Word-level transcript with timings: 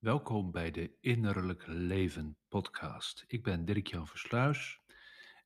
Welkom 0.00 0.50
bij 0.50 0.70
de 0.70 0.90
Innerlijk 1.00 1.64
Leven 1.66 2.36
podcast. 2.48 3.24
Ik 3.26 3.42
ben 3.42 3.64
Dirk-Jan 3.64 4.06
Versluis 4.06 4.80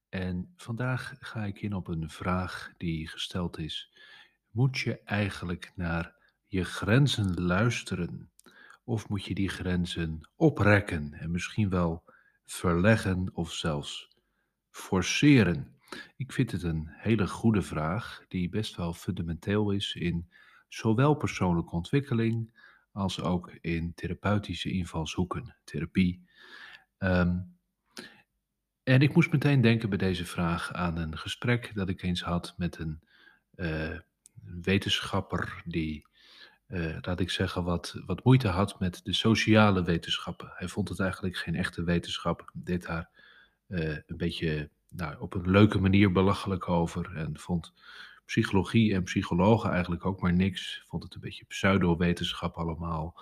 en 0.09 0.53
vandaag 0.57 1.15
ga 1.19 1.45
ik 1.45 1.63
in 1.63 1.75
op 1.75 1.89
een 1.89 2.11
vraag 2.11 2.73
die 2.77 3.09
gesteld 3.09 3.59
is. 3.59 3.93
Moet 4.51 4.79
je 4.79 5.01
eigenlijk 5.05 5.73
naar 5.75 6.15
je 6.47 6.65
grenzen 6.65 7.43
luisteren 7.43 8.31
of 8.85 9.09
moet 9.09 9.25
je 9.25 9.35
die 9.35 9.49
grenzen 9.49 10.29
oprekken 10.37 11.13
en 11.13 11.31
misschien 11.31 11.69
wel 11.69 12.05
verleggen 12.45 13.31
of 13.33 13.53
zelfs 13.53 14.09
forceren? 14.71 15.81
Ik 16.17 16.33
vind 16.33 16.53
het 16.53 16.63
een 16.63 16.87
hele 16.89 17.27
goede 17.27 17.63
vraag 17.63 18.25
die 18.29 18.49
best 18.49 18.77
wel 18.77 18.93
fundamenteel 18.93 19.71
is 19.71 19.95
in 19.95 20.29
zowel 20.69 21.15
persoonlijke 21.15 21.75
ontwikkeling 21.75 22.54
als 22.95 23.21
ook 23.21 23.51
in 23.61 23.95
therapeutische 23.95 24.71
invalshoeken, 24.71 25.57
therapie. 25.65 26.25
Ehm, 26.99 27.39
en 28.83 29.01
ik 29.01 29.15
moest 29.15 29.33
meteen 29.33 29.61
denken 29.61 29.89
bij 29.89 29.99
deze 29.99 30.27
vraag 30.27 30.73
aan 30.73 30.97
een 30.97 31.19
gesprek 31.19 31.75
dat 31.75 31.89
ik 31.89 32.03
eens 32.03 32.23
had 32.23 32.55
met 32.57 32.79
een 32.79 33.01
uh, 33.57 33.99
wetenschapper 34.63 35.63
die, 35.65 36.07
uh, 36.69 36.97
laat 37.01 37.21
ik 37.21 37.31
zeggen, 37.31 37.65
wat, 37.65 38.01
wat 38.07 38.25
moeite 38.25 38.49
had 38.49 38.81
met 38.81 39.01
de 39.05 39.13
sociale 39.13 39.83
wetenschappen. 39.83 40.53
Hij 40.55 40.69
vond 40.69 40.89
het 40.89 41.01
eigenlijk 41.01 41.37
geen 41.37 41.55
echte 41.55 41.85
wetenschap, 41.85 42.51
deed 42.53 42.87
daar 42.87 43.11
uh, 43.69 43.97
een 44.07 44.17
beetje 44.17 44.71
nou, 44.89 45.21
op 45.21 45.35
een 45.35 45.51
leuke 45.51 45.79
manier 45.79 46.13
belachelijk 46.13 46.69
over 46.69 47.17
en 47.17 47.39
vond 47.39 47.73
psychologie 48.27 48.95
en 48.95 49.03
psychologen 49.03 49.71
eigenlijk 49.71 50.05
ook 50.07 50.21
maar 50.21 50.33
niks. 50.33 50.85
Vond 50.87 51.03
het 51.03 51.15
een 51.15 51.21
beetje 51.21 51.45
pseudo-wetenschap 51.45 52.57
allemaal. 52.57 53.21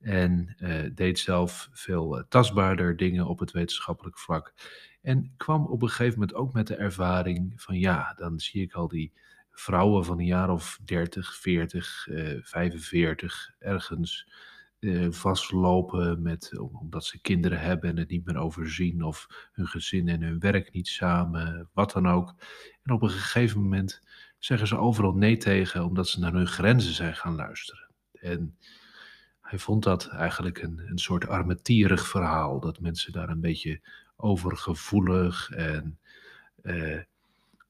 En 0.00 0.56
uh, 0.58 0.90
deed 0.94 1.18
zelf 1.18 1.68
veel 1.72 2.18
uh, 2.18 2.24
tastbaarder 2.28 2.96
dingen 2.96 3.26
op 3.26 3.38
het 3.38 3.50
wetenschappelijk 3.50 4.18
vlak. 4.18 4.54
En 5.02 5.32
kwam 5.36 5.66
op 5.66 5.82
een 5.82 5.88
gegeven 5.88 6.18
moment 6.18 6.36
ook 6.36 6.52
met 6.52 6.66
de 6.66 6.76
ervaring 6.76 7.52
van 7.62 7.78
ja, 7.78 8.12
dan 8.16 8.40
zie 8.40 8.62
ik 8.62 8.72
al 8.72 8.88
die 8.88 9.12
vrouwen 9.50 10.04
van 10.04 10.18
een 10.18 10.26
jaar 10.26 10.50
of 10.50 10.78
30, 10.84 11.36
40, 11.36 12.06
uh, 12.10 12.38
45 12.42 13.54
ergens 13.58 14.28
uh, 14.80 15.10
vastlopen 15.10 16.22
met, 16.22 16.58
omdat 16.58 17.04
ze 17.04 17.20
kinderen 17.20 17.60
hebben 17.60 17.90
en 17.90 17.96
het 17.96 18.08
niet 18.08 18.24
meer 18.24 18.36
overzien 18.36 19.02
of 19.02 19.48
hun 19.52 19.66
gezin 19.66 20.08
en 20.08 20.22
hun 20.22 20.38
werk 20.38 20.72
niet 20.72 20.88
samen, 20.88 21.68
wat 21.72 21.92
dan 21.92 22.08
ook. 22.08 22.34
En 22.82 22.92
op 22.92 23.02
een 23.02 23.10
gegeven 23.10 23.60
moment 23.60 24.00
zeggen 24.46 24.66
ze 24.66 24.78
overal 24.78 25.12
nee 25.12 25.36
tegen 25.36 25.84
omdat 25.84 26.08
ze 26.08 26.20
naar 26.20 26.32
hun 26.32 26.46
grenzen 26.46 26.92
zijn 26.92 27.16
gaan 27.16 27.34
luisteren. 27.34 27.88
En 28.12 28.56
hij 29.40 29.58
vond 29.58 29.82
dat 29.82 30.08
eigenlijk 30.08 30.62
een, 30.62 30.82
een 30.86 30.98
soort 30.98 31.28
armetierig 31.28 32.06
verhaal, 32.08 32.60
dat 32.60 32.80
mensen 32.80 33.12
daar 33.12 33.28
een 33.28 33.40
beetje 33.40 33.80
overgevoelig 34.16 35.50
en 35.50 35.98
eh, 36.62 36.98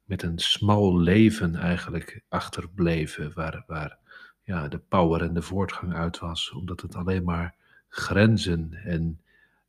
met 0.04 0.22
een 0.22 0.38
smal 0.38 0.98
leven 0.98 1.54
eigenlijk 1.54 2.20
achterbleven, 2.28 3.32
waar, 3.34 3.64
waar 3.66 3.98
ja, 4.42 4.68
de 4.68 4.78
power 4.78 5.22
en 5.22 5.34
de 5.34 5.42
voortgang 5.42 5.94
uit 5.94 6.18
was, 6.18 6.50
omdat 6.50 6.80
het 6.80 6.94
alleen 6.94 7.24
maar 7.24 7.54
grenzen 7.88 8.72
en 8.72 9.20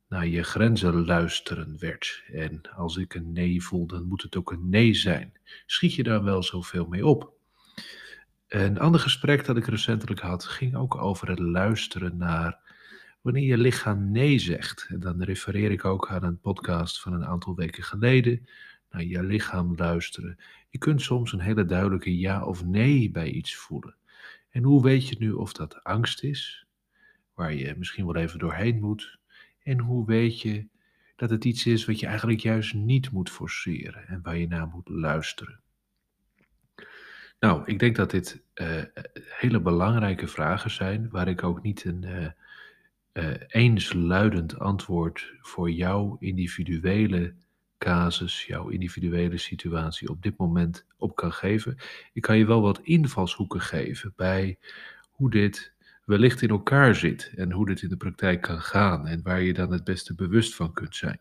naar 0.08 0.26
je 0.26 0.42
grenzen 0.42 1.04
luisteren 1.04 1.78
werd. 1.78 2.22
En 2.32 2.60
als 2.76 2.96
ik 2.96 3.14
een 3.14 3.32
nee 3.32 3.62
voel, 3.62 3.86
dan 3.86 4.06
moet 4.06 4.22
het 4.22 4.36
ook 4.36 4.52
een 4.52 4.68
nee 4.68 4.94
zijn. 4.94 5.32
Schiet 5.66 5.94
je 5.94 6.02
daar 6.02 6.24
wel 6.24 6.42
zoveel 6.42 6.86
mee 6.86 7.06
op? 7.06 7.32
Een 8.48 8.78
ander 8.78 9.00
gesprek 9.00 9.44
dat 9.44 9.56
ik 9.56 9.66
recentelijk 9.66 10.20
had, 10.20 10.44
ging 10.44 10.76
ook 10.76 10.96
over 10.96 11.28
het 11.28 11.38
luisteren 11.38 12.16
naar 12.16 12.58
wanneer 13.20 13.44
je 13.44 13.58
lichaam 13.58 14.10
nee 14.10 14.38
zegt. 14.38 14.86
En 14.88 15.00
dan 15.00 15.22
refereer 15.22 15.70
ik 15.70 15.84
ook 15.84 16.08
aan 16.08 16.24
een 16.24 16.40
podcast 16.40 17.00
van 17.00 17.12
een 17.12 17.24
aantal 17.24 17.54
weken 17.54 17.82
geleden. 17.82 18.48
Naar 18.90 19.04
je 19.04 19.22
lichaam 19.22 19.76
luisteren. 19.76 20.38
Je 20.70 20.78
kunt 20.78 21.02
soms 21.02 21.32
een 21.32 21.40
hele 21.40 21.64
duidelijke 21.64 22.18
ja 22.18 22.44
of 22.44 22.64
nee 22.64 23.10
bij 23.10 23.30
iets 23.30 23.56
voelen. 23.56 23.96
En 24.50 24.62
hoe 24.62 24.82
weet 24.82 25.08
je 25.08 25.16
nu 25.18 25.32
of 25.32 25.52
dat 25.52 25.84
angst 25.84 26.22
is, 26.22 26.66
waar 27.34 27.54
je 27.54 27.74
misschien 27.78 28.06
wel 28.06 28.16
even 28.16 28.38
doorheen 28.38 28.80
moet, 28.80 29.17
en 29.68 29.78
hoe 29.78 30.06
weet 30.06 30.40
je 30.40 30.66
dat 31.16 31.30
het 31.30 31.44
iets 31.44 31.66
is 31.66 31.84
wat 31.84 32.00
je 32.00 32.06
eigenlijk 32.06 32.40
juist 32.40 32.74
niet 32.74 33.10
moet 33.10 33.30
forceren 33.30 34.08
en 34.08 34.20
waar 34.22 34.36
je 34.36 34.48
naar 34.48 34.66
moet 34.66 34.88
luisteren? 34.88 35.60
Nou, 37.40 37.62
ik 37.64 37.78
denk 37.78 37.96
dat 37.96 38.10
dit 38.10 38.42
uh, 38.54 38.82
hele 39.14 39.60
belangrijke 39.60 40.26
vragen 40.26 40.70
zijn, 40.70 41.08
waar 41.10 41.28
ik 41.28 41.42
ook 41.42 41.62
niet 41.62 41.84
een 41.84 42.02
uh, 42.02 42.26
uh, 43.12 43.34
eensluidend 43.46 44.58
antwoord 44.58 45.34
voor 45.40 45.70
jouw 45.70 46.16
individuele 46.20 47.34
casus, 47.78 48.44
jouw 48.44 48.68
individuele 48.68 49.38
situatie 49.38 50.08
op 50.08 50.22
dit 50.22 50.36
moment 50.36 50.86
op 50.96 51.16
kan 51.16 51.32
geven. 51.32 51.76
Ik 52.12 52.22
kan 52.22 52.38
je 52.38 52.46
wel 52.46 52.60
wat 52.60 52.80
invalshoeken 52.82 53.60
geven 53.60 54.12
bij 54.16 54.58
hoe 55.10 55.30
dit 55.30 55.72
wellicht 56.08 56.42
in 56.42 56.48
elkaar 56.48 56.94
zit 56.94 57.32
en 57.36 57.52
hoe 57.52 57.66
dit 57.66 57.82
in 57.82 57.88
de 57.88 57.96
praktijk 57.96 58.40
kan 58.40 58.60
gaan 58.60 59.06
en 59.06 59.22
waar 59.22 59.40
je 59.40 59.54
dan 59.54 59.72
het 59.72 59.84
beste 59.84 60.14
bewust 60.14 60.54
van 60.54 60.72
kunt 60.72 60.96
zijn. 60.96 61.20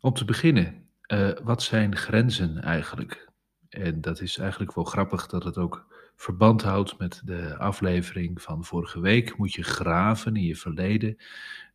Om 0.00 0.12
te 0.12 0.24
beginnen, 0.24 0.86
uh, 1.12 1.30
wat 1.42 1.62
zijn 1.62 1.96
grenzen 1.96 2.62
eigenlijk? 2.62 3.28
En 3.68 4.00
dat 4.00 4.20
is 4.20 4.38
eigenlijk 4.38 4.74
wel 4.74 4.84
grappig 4.84 5.26
dat 5.26 5.44
het 5.44 5.58
ook 5.58 5.86
verband 6.16 6.62
houdt 6.62 6.98
met 6.98 7.22
de 7.24 7.56
aflevering 7.56 8.42
van 8.42 8.64
vorige 8.64 9.00
week. 9.00 9.36
Moet 9.36 9.52
je 9.52 9.62
graven 9.62 10.36
in 10.36 10.44
je 10.44 10.56
verleden. 10.56 11.16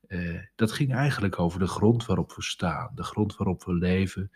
Uh, 0.08 0.40
dat 0.56 0.72
ging 0.72 0.94
eigenlijk 0.94 1.40
over 1.40 1.60
de 1.60 1.68
grond 1.68 2.06
waarop 2.06 2.34
we 2.34 2.42
staan, 2.42 2.92
de 2.96 3.04
grond 3.04 3.36
waarop 3.36 3.64
we 3.64 3.74
leven. 3.74 4.32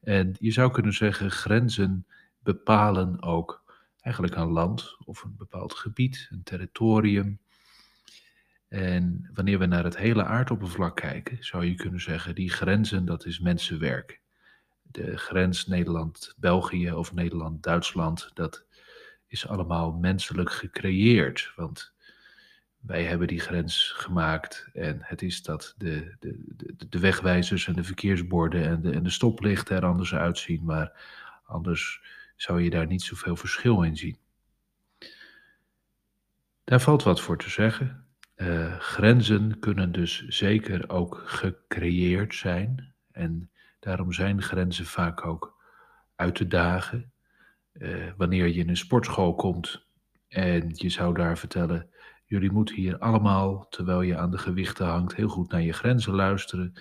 En 0.00 0.36
je 0.38 0.50
zou 0.50 0.72
kunnen 0.72 0.92
zeggen, 0.92 1.30
grenzen 1.30 2.06
bepalen 2.42 3.22
ook 3.22 3.61
eigenlijk 4.02 4.36
een 4.36 4.50
land 4.50 4.96
of 5.04 5.22
een 5.22 5.36
bepaald 5.36 5.74
gebied, 5.74 6.28
een 6.30 6.42
territorium. 6.42 7.40
En 8.68 9.30
wanneer 9.34 9.58
we 9.58 9.66
naar 9.66 9.84
het 9.84 9.96
hele 9.96 10.24
aardoppervlak 10.24 10.96
kijken, 10.96 11.44
zou 11.44 11.64
je 11.64 11.74
kunnen 11.74 12.00
zeggen, 12.00 12.34
die 12.34 12.50
grenzen, 12.50 13.04
dat 13.04 13.26
is 13.26 13.40
mensenwerk. 13.40 14.20
De 14.82 15.16
grens 15.16 15.66
Nederland-België 15.66 16.92
of 16.92 17.12
Nederland-Duitsland, 17.12 18.30
dat 18.34 18.64
is 19.26 19.46
allemaal 19.46 19.92
menselijk 19.92 20.52
gecreëerd. 20.52 21.52
Want 21.56 21.92
wij 22.78 23.04
hebben 23.04 23.26
die 23.26 23.40
grens 23.40 23.92
gemaakt 23.96 24.68
en 24.72 24.98
het 25.00 25.22
is 25.22 25.42
dat 25.42 25.74
de, 25.76 26.14
de, 26.20 26.44
de, 26.56 26.88
de 26.88 26.98
wegwijzers 26.98 27.66
en 27.66 27.74
de 27.74 27.84
verkeersborden 27.84 28.64
en 28.64 28.82
de, 28.82 28.90
en 28.90 29.02
de 29.02 29.10
stoplichten 29.10 29.76
er 29.76 29.84
anders 29.84 30.14
uitzien, 30.14 30.64
maar 30.64 30.92
anders 31.44 32.02
zou 32.42 32.62
je 32.62 32.70
daar 32.70 32.86
niet 32.86 33.02
zoveel 33.02 33.36
verschil 33.36 33.82
in 33.82 33.96
zien. 33.96 34.18
Daar 36.64 36.80
valt 36.80 37.02
wat 37.02 37.20
voor 37.20 37.38
te 37.38 37.50
zeggen. 37.50 38.06
Uh, 38.36 38.78
grenzen 38.78 39.58
kunnen 39.58 39.92
dus 39.92 40.26
zeker 40.26 40.88
ook 40.88 41.22
gecreëerd 41.26 42.34
zijn. 42.34 42.94
En 43.10 43.50
daarom 43.80 44.12
zijn 44.12 44.42
grenzen 44.42 44.86
vaak 44.86 45.26
ook 45.26 45.56
uit 46.16 46.34
te 46.34 46.46
dagen. 46.46 47.12
Uh, 47.72 48.12
wanneer 48.16 48.46
je 48.46 48.60
in 48.60 48.68
een 48.68 48.76
sportschool 48.76 49.34
komt 49.34 49.86
en 50.28 50.70
je 50.72 50.88
zou 50.88 51.14
daar 51.14 51.38
vertellen: 51.38 51.90
jullie 52.24 52.52
moeten 52.52 52.74
hier 52.74 52.98
allemaal, 52.98 53.68
terwijl 53.68 54.02
je 54.02 54.16
aan 54.16 54.30
de 54.30 54.38
gewichten 54.38 54.86
hangt, 54.86 55.14
heel 55.14 55.28
goed 55.28 55.50
naar 55.50 55.62
je 55.62 55.72
grenzen 55.72 56.14
luisteren. 56.14 56.72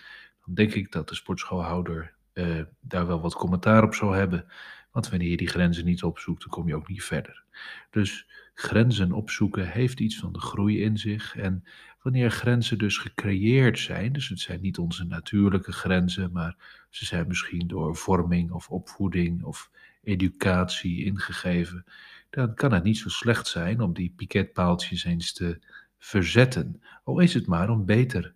Dan 0.46 0.54
denk 0.54 0.74
ik 0.74 0.92
dat 0.92 1.10
de 1.10 1.16
sportschoolhouder 1.16 2.14
uh, 2.34 2.64
daar 2.80 3.08
wel 3.08 3.22
wat 3.22 3.34
commentaar 3.34 3.84
op 3.84 3.94
zou 3.94 4.16
hebben. 4.16 4.46
Want 4.92 5.10
wanneer 5.10 5.30
je 5.30 5.38
die 5.38 5.48
grenzen 5.48 5.86
niet 5.86 6.04
opzoekt, 6.04 6.42
dan 6.42 6.50
kom 6.50 6.68
je 6.68 6.76
ook 6.76 6.88
niet 6.88 7.04
verder. 7.04 7.44
Dus 7.90 8.28
grenzen 8.54 9.12
opzoeken 9.12 9.68
heeft 9.68 10.00
iets 10.00 10.18
van 10.18 10.34
de 10.34 10.40
groei 10.40 10.82
in 10.82 10.98
zich. 10.98 11.36
En 11.38 11.64
wanneer 12.02 12.32
grenzen 12.32 12.78
dus 12.78 12.98
gecreëerd 12.98 13.80
zijn, 13.80 14.14
dus 14.14 14.30
het 14.30 14.40
zijn 14.40 14.62
niet 14.62 14.78
onze 14.78 15.04
natuurlijke 15.04 15.72
grenzen, 15.72 16.32
maar 16.32 16.56
ze 16.90 17.06
zijn 17.06 17.28
misschien 17.28 17.68
door 17.68 17.96
vorming 17.96 18.52
of 18.52 18.70
opvoeding 18.70 19.44
of 19.44 19.70
educatie 20.04 21.04
ingegeven, 21.04 21.86
dan 22.30 22.54
kan 22.54 22.74
het 22.74 22.84
niet 22.84 22.98
zo 22.98 23.10
slecht 23.10 23.48
zijn 23.48 23.82
om 23.82 23.94
die 23.94 24.14
piketpaaltjes 24.16 25.04
eens 25.04 25.34
te 25.34 25.60
verzetten. 25.98 26.82
Al 27.04 27.20
is 27.20 27.34
het 27.34 27.48
maar 27.48 27.70
om 27.70 27.86
beter 27.86 28.34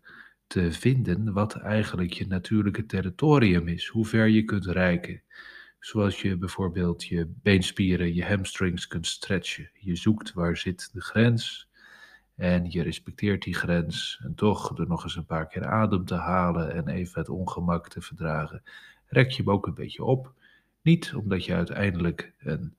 te 0.48 0.72
vinden 0.72 1.34
wat 1.34 1.56
eigenlijk 1.56 2.14
je 2.14 2.28
natuurlijke 2.28 2.86
territorium 2.86 3.68
is, 3.68 3.88
hoe 3.88 4.06
ver 4.06 4.28
je 4.28 4.44
kunt 4.44 4.66
reiken. 4.66 5.22
Zoals 5.86 6.22
je 6.22 6.38
bijvoorbeeld 6.38 7.06
je 7.06 7.34
beenspieren, 7.42 8.14
je 8.14 8.26
hamstrings 8.26 8.88
kunt 8.88 9.08
stretchen. 9.08 9.70
Je 9.74 9.96
zoekt 9.96 10.34
waar 10.34 10.58
zit 10.58 10.90
de 10.94 11.02
grens 11.02 11.70
en 12.36 12.72
je 12.72 12.84
respecteert 12.84 13.44
die 13.44 13.54
grens. 13.54 14.22
En 14.24 14.36
toch 14.36 14.78
er 14.78 14.88
nog 14.88 15.04
eens 15.04 15.16
een 15.16 15.26
paar 15.26 15.48
keer 15.48 15.66
adem 15.66 16.06
te 16.06 16.16
halen 16.16 16.74
en 16.74 16.88
even 16.88 17.20
het 17.20 17.30
ongemak 17.30 17.88
te 17.88 18.02
verdragen, 18.02 18.64
rek 19.06 19.32
je 19.32 19.44
hem 19.44 19.52
ook 19.52 19.68
een 19.68 19.74
beetje 19.74 20.04
op. 20.04 20.34
Niet 20.82 21.14
omdat 21.16 21.46
je 21.46 21.54
uiteindelijk 21.54 22.34
een 22.40 22.76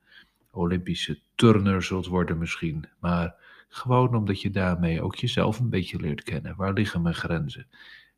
Olympische 0.51 1.19
turner 1.35 1.83
zult 1.83 2.07
worden 2.07 2.39
misschien, 2.39 2.89
maar 3.01 3.35
gewoon 3.69 4.15
omdat 4.15 4.41
je 4.41 4.51
daarmee 4.51 5.03
ook 5.03 5.15
jezelf 5.15 5.59
een 5.59 5.71
beetje 5.71 6.01
leert 6.01 6.23
kennen. 6.23 6.57
Waar 6.57 6.73
liggen 6.73 7.03
mijn 7.03 7.15
grenzen? 7.15 7.67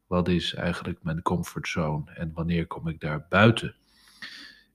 Wat 0.07 0.29
is 0.29 0.55
eigenlijk 0.55 1.03
mijn 1.03 1.23
comfortzone 1.23 2.11
en 2.11 2.31
wanneer 2.35 2.67
kom 2.67 2.89
ik 2.89 3.01
daar 3.01 3.27
buiten? 3.29 3.75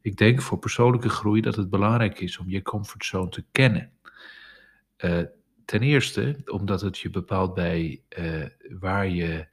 Ik 0.03 0.17
denk 0.17 0.41
voor 0.41 0.59
persoonlijke 0.59 1.09
groei 1.09 1.41
dat 1.41 1.55
het 1.55 1.69
belangrijk 1.69 2.19
is 2.19 2.37
om 2.37 2.49
je 2.49 2.61
comfortzone 2.61 3.29
te 3.29 3.43
kennen. 3.51 3.91
Uh, 4.97 5.19
ten 5.65 5.81
eerste 5.81 6.41
omdat 6.45 6.81
het 6.81 6.97
je 6.97 7.09
bepaalt 7.09 7.53
bij 7.53 8.01
uh, 8.17 8.45
waar 8.79 9.07
je 9.07 9.47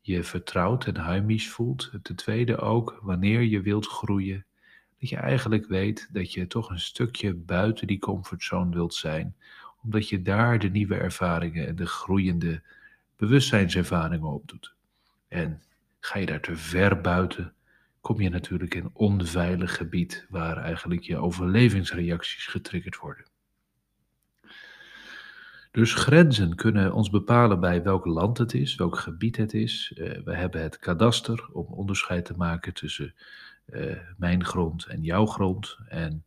je 0.00 0.24
vertrouwd 0.24 0.86
en 0.86 0.96
heimisch 0.96 1.50
voelt. 1.50 1.90
Ten 2.02 2.16
tweede 2.16 2.56
ook 2.58 2.98
wanneer 3.02 3.42
je 3.42 3.60
wilt 3.60 3.86
groeien, 3.86 4.46
dat 4.98 5.08
je 5.08 5.16
eigenlijk 5.16 5.66
weet 5.66 6.08
dat 6.12 6.32
je 6.32 6.46
toch 6.46 6.70
een 6.70 6.80
stukje 6.80 7.34
buiten 7.34 7.86
die 7.86 7.98
comfortzone 7.98 8.74
wilt 8.74 8.94
zijn, 8.94 9.36
omdat 9.82 10.08
je 10.08 10.22
daar 10.22 10.58
de 10.58 10.68
nieuwe 10.68 10.94
ervaringen 10.94 11.66
en 11.66 11.76
de 11.76 11.86
groeiende 11.86 12.62
bewustzijnservaringen 13.16 14.28
opdoet. 14.28 14.74
En 15.28 15.62
ga 16.00 16.18
je 16.18 16.26
daar 16.26 16.40
te 16.40 16.56
ver 16.56 17.00
buiten, 17.00 17.54
kom 18.00 18.20
je 18.20 18.28
natuurlijk 18.28 18.74
in 18.74 18.90
onveilig 18.92 19.76
gebied 19.76 20.26
waar 20.28 20.56
eigenlijk 20.56 21.02
je 21.02 21.16
overlevingsreacties 21.16 22.46
getriggerd 22.46 22.96
worden. 22.96 23.24
Dus 25.70 25.94
grenzen 25.94 26.54
kunnen 26.54 26.92
ons 26.92 27.10
bepalen 27.10 27.60
bij 27.60 27.82
welk 27.82 28.04
land 28.04 28.38
het 28.38 28.54
is, 28.54 28.74
welk 28.74 28.98
gebied 28.98 29.36
het 29.36 29.54
is. 29.54 29.92
Uh, 29.94 30.22
we 30.24 30.34
hebben 30.34 30.62
het 30.62 30.78
kadaster 30.78 31.48
om 31.52 31.66
onderscheid 31.66 32.24
te 32.24 32.34
maken 32.36 32.74
tussen 32.74 33.14
uh, 33.66 33.96
mijn 34.16 34.44
grond 34.44 34.86
en 34.86 35.02
jouw 35.02 35.26
grond. 35.26 35.78
En 35.88 36.24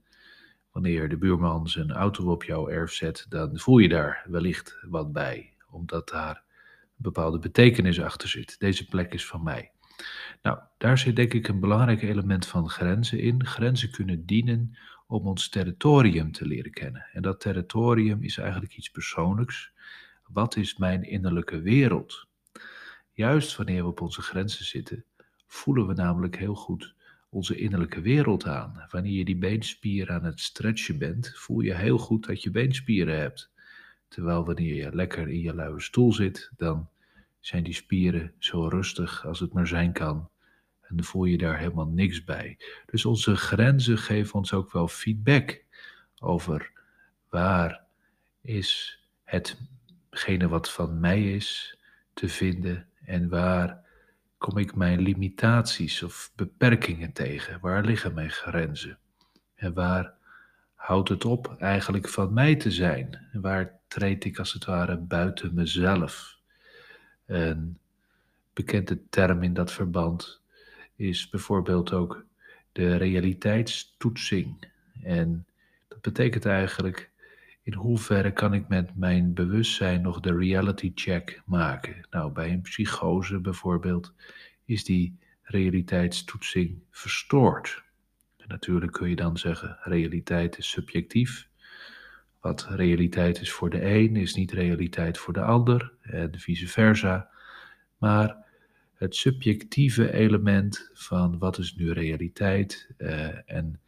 wanneer 0.72 1.10
de 1.10 1.18
buurman 1.18 1.68
zijn 1.68 1.92
auto 1.92 2.32
op 2.32 2.44
jouw 2.44 2.70
erf 2.70 2.92
zet, 2.92 3.26
dan 3.30 3.60
voel 3.60 3.78
je 3.78 3.90
daar 3.90 4.26
wellicht 4.30 4.78
wat 4.82 5.14
bij, 5.14 5.54
omdat 5.70 6.10
daar 6.10 6.36
een 6.36 6.94
bepaalde 6.96 7.40
betekenis 7.40 8.02
achter 8.02 8.30
zit. 8.30 8.60
Deze 8.60 8.86
plek 8.86 9.14
is 9.14 9.28
van 9.28 9.44
mij. 9.44 9.72
Nou, 10.42 10.60
daar 10.78 10.98
zit 10.98 11.16
denk 11.16 11.34
ik 11.34 11.48
een 11.48 11.60
belangrijk 11.60 12.02
element 12.02 12.48
van 12.48 12.70
grenzen 12.70 13.20
in. 13.20 13.46
Grenzen 13.46 13.92
kunnen 13.92 14.26
dienen 14.26 14.78
om 15.08 15.28
ons 15.28 15.50
territorium 15.50 16.32
te 16.32 16.46
leren 16.46 16.72
kennen. 16.72 17.06
En 17.12 17.22
dat 17.22 17.40
territorium 17.40 18.24
is 18.24 18.38
eigenlijk 18.38 18.78
iets 18.78 18.90
persoonlijks. 18.90 19.72
Wat 20.24 20.56
is 20.56 20.78
mijn 20.78 21.04
innerlijke 21.04 21.62
wereld? 21.62 22.28
Juist 23.12 23.56
wanneer 23.56 23.84
we 23.84 23.90
op 23.90 24.02
onze 24.02 24.22
grenzen 24.22 24.66
zitten, 24.66 25.06
voelen 25.48 25.88
we 25.88 25.94
namelijk 25.94 26.38
heel 26.38 26.56
goed 26.56 26.96
onze 27.30 27.56
innerlijke 27.56 28.02
wereld 28.02 28.46
aan. 28.46 28.86
Wanneer 28.90 29.12
je 29.12 29.26
die 29.26 29.38
beenspieren 29.38 30.16
aan 30.16 30.24
het 30.24 30.40
stretchen 30.40 30.98
bent, 30.98 31.32
voel 31.36 31.60
je 31.60 31.74
heel 31.74 31.98
goed 31.98 32.26
dat 32.26 32.44
je 32.44 32.52
beenspieren 32.52 33.18
hebt. 33.20 33.52
Terwijl 34.08 34.46
wanneer 34.46 34.76
je 34.76 34.96
lekker 34.96 35.30
in 35.30 35.40
je 35.40 35.56
luie 35.56 35.82
stoel 35.82 36.14
zit, 36.14 36.52
dan 36.58 36.90
zijn 37.46 37.64
die 37.64 37.74
spieren 37.74 38.34
zo 38.38 38.68
rustig 38.68 39.26
als 39.26 39.40
het 39.40 39.54
maar 39.54 39.68
zijn 39.68 39.94
kan. 39.94 40.30
En 40.82 40.96
dan 40.96 41.06
voel 41.06 41.26
je 41.26 41.38
daar 41.38 41.58
helemaal 41.58 41.88
niks 41.88 42.24
bij. 42.24 42.58
Dus 42.86 43.06
onze 43.06 43.36
grenzen 43.36 43.98
geven 43.98 44.34
ons 44.34 44.54
ook 44.54 44.72
wel 44.72 44.88
feedback 44.88 45.64
over 46.20 46.72
waar 47.30 47.86
is 48.42 49.00
hetgene 49.24 50.48
wat 50.48 50.72
van 50.72 51.00
mij 51.00 51.34
is 51.34 51.80
te 52.14 52.30
vinden 52.30 52.88
en 53.06 53.30
waar 53.30 53.86
kom 54.38 54.58
ik 54.58 54.76
mijn 54.76 55.02
limitaties 55.02 56.04
of 56.04 56.32
beperkingen 56.36 57.14
tegen? 57.14 57.60
Waar 57.60 57.86
liggen 57.86 58.14
mijn 58.14 58.32
grenzen? 58.32 58.98
En 59.56 59.74
waar 59.74 60.14
houdt 60.76 61.10
het 61.10 61.26
op 61.26 61.56
eigenlijk 61.60 62.10
van 62.10 62.34
mij 62.34 62.56
te 62.56 62.72
zijn? 62.72 63.28
En 63.32 63.42
waar 63.42 63.80
treed 63.88 64.26
ik 64.26 64.40
als 64.40 64.54
het 64.54 64.66
ware 64.66 64.98
buiten 64.98 65.54
mezelf? 65.54 66.42
Een 67.26 67.78
bekende 68.54 69.00
term 69.10 69.44
in 69.44 69.54
dat 69.54 69.72
verband 69.72 70.42
is 70.96 71.30
bijvoorbeeld 71.30 71.94
ook 71.94 72.26
de 72.72 72.96
realiteitstoetsing. 72.96 74.68
En 75.04 75.46
dat 75.88 76.02
betekent 76.02 76.46
eigenlijk 76.46 77.12
in 77.64 77.74
hoeverre 77.74 78.32
kan 78.32 78.54
ik 78.54 78.68
met 78.68 78.96
mijn 78.96 79.34
bewustzijn 79.34 80.02
nog 80.02 80.20
de 80.20 80.36
reality 80.36 80.92
check 80.96 81.42
maken? 81.46 82.08
Nou, 82.10 82.32
bij 82.32 82.52
een 82.52 82.62
psychose 82.62 83.40
bijvoorbeeld 83.40 84.14
is 84.66 84.84
die 84.84 85.18
realiteitstoetsing 85.42 86.84
verstoord. 86.90 87.84
En 88.38 88.48
natuurlijk 88.48 88.92
kun 88.92 89.10
je 89.10 89.16
dan 89.16 89.38
zeggen, 89.38 89.78
realiteit 89.82 90.58
is 90.58 90.70
subjectief. 90.70 91.50
Wat 92.44 92.68
realiteit 92.70 93.42
is 93.42 93.52
voor 93.52 93.70
de 93.70 93.86
een, 93.86 94.16
is 94.16 94.34
niet 94.34 94.52
realiteit 94.52 95.18
voor 95.18 95.34
de 95.34 95.42
ander, 95.42 95.94
en 96.02 96.40
vice 96.40 96.68
versa. 96.68 97.30
Maar 97.98 98.36
het 98.94 99.16
subjectieve 99.16 100.14
element 100.14 100.90
van 100.94 101.38
wat 101.38 101.58
is 101.58 101.76
nu 101.76 101.92
realiteit 101.92 102.90
uh, 102.98 103.52
en 103.52 103.80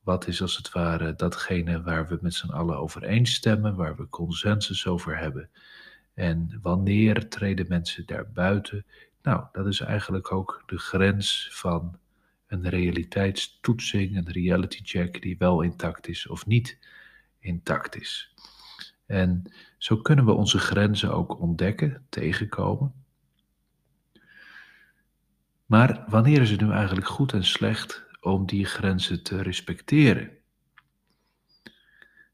wat 0.00 0.26
is 0.26 0.42
als 0.42 0.56
het 0.56 0.72
ware 0.72 1.14
datgene 1.14 1.82
waar 1.82 2.08
we 2.08 2.18
met 2.20 2.34
z'n 2.34 2.50
allen 2.50 2.78
over 2.78 3.02
eens 3.02 3.34
stemmen, 3.34 3.76
waar 3.76 3.96
we 3.96 4.08
consensus 4.08 4.86
over 4.86 5.18
hebben. 5.18 5.50
En 6.14 6.58
wanneer 6.62 7.28
treden 7.28 7.66
mensen 7.68 8.06
daar 8.06 8.30
buiten? 8.32 8.86
Nou, 9.22 9.44
dat 9.52 9.66
is 9.66 9.80
eigenlijk 9.80 10.32
ook 10.32 10.62
de 10.66 10.78
grens 10.78 11.48
van 11.52 11.98
een 12.46 12.68
realiteitstoetsing, 12.68 14.16
een 14.16 14.32
reality 14.32 14.80
check 14.82 15.22
die 15.22 15.38
wel 15.38 15.62
intact 15.62 16.08
is 16.08 16.26
of 16.26 16.46
niet 16.46 16.78
intact 17.38 17.96
is. 17.96 18.34
En 19.06 19.52
zo 19.78 19.96
kunnen 19.96 20.24
we 20.24 20.32
onze 20.32 20.58
grenzen 20.58 21.12
ook 21.12 21.40
ontdekken, 21.40 22.06
tegenkomen. 22.08 22.94
Maar 25.66 26.04
wanneer 26.08 26.40
is 26.40 26.50
het 26.50 26.60
nu 26.60 26.70
eigenlijk 26.70 27.06
goed 27.06 27.32
en 27.32 27.44
slecht 27.44 28.06
om 28.20 28.46
die 28.46 28.64
grenzen 28.64 29.22
te 29.22 29.42
respecteren? 29.42 30.30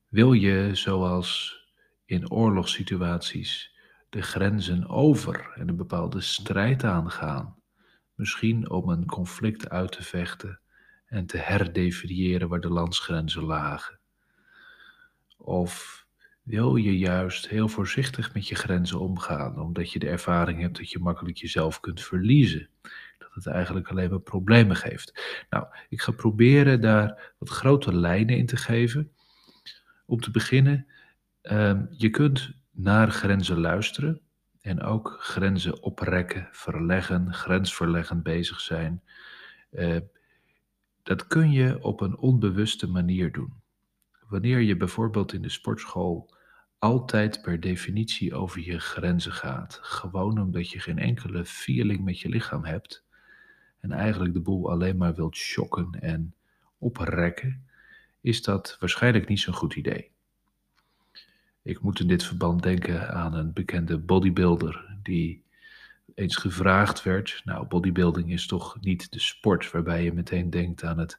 Wil 0.08 0.32
je, 0.32 0.70
zoals 0.72 1.58
in 2.04 2.30
oorlogssituaties, 2.30 3.78
de 4.08 4.22
grenzen 4.22 4.88
over 4.88 5.52
en 5.54 5.68
een 5.68 5.76
bepaalde 5.76 6.20
strijd 6.20 6.84
aangaan? 6.84 7.56
Misschien 8.14 8.70
om 8.70 8.88
een 8.88 9.06
conflict 9.06 9.68
uit 9.68 9.92
te 9.92 10.02
vechten 10.02 10.60
en 11.06 11.26
te 11.26 11.36
herdefiniëren 11.36 12.48
waar 12.48 12.60
de 12.60 12.68
landsgrenzen 12.68 13.44
lagen? 13.44 13.98
Of 15.44 16.06
wil 16.42 16.76
je 16.76 16.98
juist 16.98 17.48
heel 17.48 17.68
voorzichtig 17.68 18.34
met 18.34 18.48
je 18.48 18.54
grenzen 18.54 19.00
omgaan, 19.00 19.60
omdat 19.60 19.92
je 19.92 19.98
de 19.98 20.08
ervaring 20.08 20.60
hebt 20.60 20.76
dat 20.76 20.90
je 20.90 20.98
makkelijk 20.98 21.36
jezelf 21.36 21.80
kunt 21.80 22.02
verliezen? 22.02 22.68
dat 23.34 23.44
het 23.44 23.54
eigenlijk 23.54 23.88
alleen 23.88 24.10
maar 24.10 24.20
problemen 24.20 24.76
geeft. 24.76 25.38
Nou, 25.50 25.66
ik 25.88 26.00
ga 26.00 26.12
proberen 26.12 26.80
daar 26.80 27.32
wat 27.38 27.48
grote 27.48 27.94
lijnen 27.94 28.36
in 28.36 28.46
te 28.46 28.56
geven. 28.56 29.12
Om 30.06 30.20
te 30.20 30.30
beginnen, 30.30 30.86
um, 31.42 31.86
je 31.90 32.10
kunt 32.10 32.52
naar 32.70 33.10
grenzen 33.10 33.60
luisteren 33.60 34.20
en 34.60 34.82
ook 34.82 35.16
grenzen 35.20 35.82
oprekken, 35.82 36.48
verleggen, 36.52 37.34
grensverleggend 37.34 38.22
bezig 38.22 38.60
zijn. 38.60 39.02
Uh, 39.70 39.96
dat 41.02 41.26
kun 41.26 41.52
je 41.52 41.82
op 41.82 42.00
een 42.00 42.16
onbewuste 42.16 42.88
manier 42.88 43.32
doen. 43.32 43.62
Wanneer 44.34 44.60
je 44.60 44.76
bijvoorbeeld 44.76 45.32
in 45.32 45.42
de 45.42 45.48
sportschool 45.48 46.34
altijd 46.78 47.42
per 47.42 47.60
definitie 47.60 48.34
over 48.34 48.60
je 48.60 48.78
grenzen 48.78 49.32
gaat, 49.32 49.78
gewoon 49.82 50.40
omdat 50.40 50.70
je 50.70 50.80
geen 50.80 50.98
enkele 50.98 51.44
feeling 51.44 52.04
met 52.04 52.20
je 52.20 52.28
lichaam 52.28 52.64
hebt, 52.64 53.04
en 53.80 53.92
eigenlijk 53.92 54.34
de 54.34 54.40
boel 54.40 54.70
alleen 54.70 54.96
maar 54.96 55.14
wilt 55.14 55.36
shocken 55.36 55.90
en 56.00 56.34
oprekken, 56.78 57.66
is 58.20 58.42
dat 58.42 58.76
waarschijnlijk 58.80 59.28
niet 59.28 59.40
zo'n 59.40 59.54
goed 59.54 59.74
idee. 59.74 60.10
Ik 61.62 61.80
moet 61.80 62.00
in 62.00 62.08
dit 62.08 62.24
verband 62.24 62.62
denken 62.62 63.10
aan 63.10 63.34
een 63.34 63.52
bekende 63.52 63.98
bodybuilder 63.98 64.96
die 65.02 65.44
eens 66.14 66.36
gevraagd 66.36 67.02
werd. 67.02 67.42
Nou, 67.44 67.66
bodybuilding 67.66 68.32
is 68.32 68.46
toch 68.46 68.80
niet 68.80 69.12
de 69.12 69.20
sport 69.20 69.70
waarbij 69.70 70.04
je 70.04 70.12
meteen 70.12 70.50
denkt 70.50 70.84
aan 70.84 70.98
het 70.98 71.18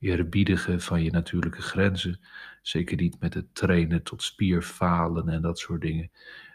eerbiedigen 0.00 0.80
van 0.80 1.02
je 1.02 1.10
natuurlijke 1.10 1.62
grenzen. 1.62 2.20
Zeker 2.62 2.96
niet 2.96 3.20
met 3.20 3.34
het 3.34 3.54
trainen 3.54 4.02
tot 4.02 4.22
spierfalen 4.22 5.28
en 5.28 5.42
dat 5.42 5.58
soort 5.58 5.80
dingen. 5.80 6.10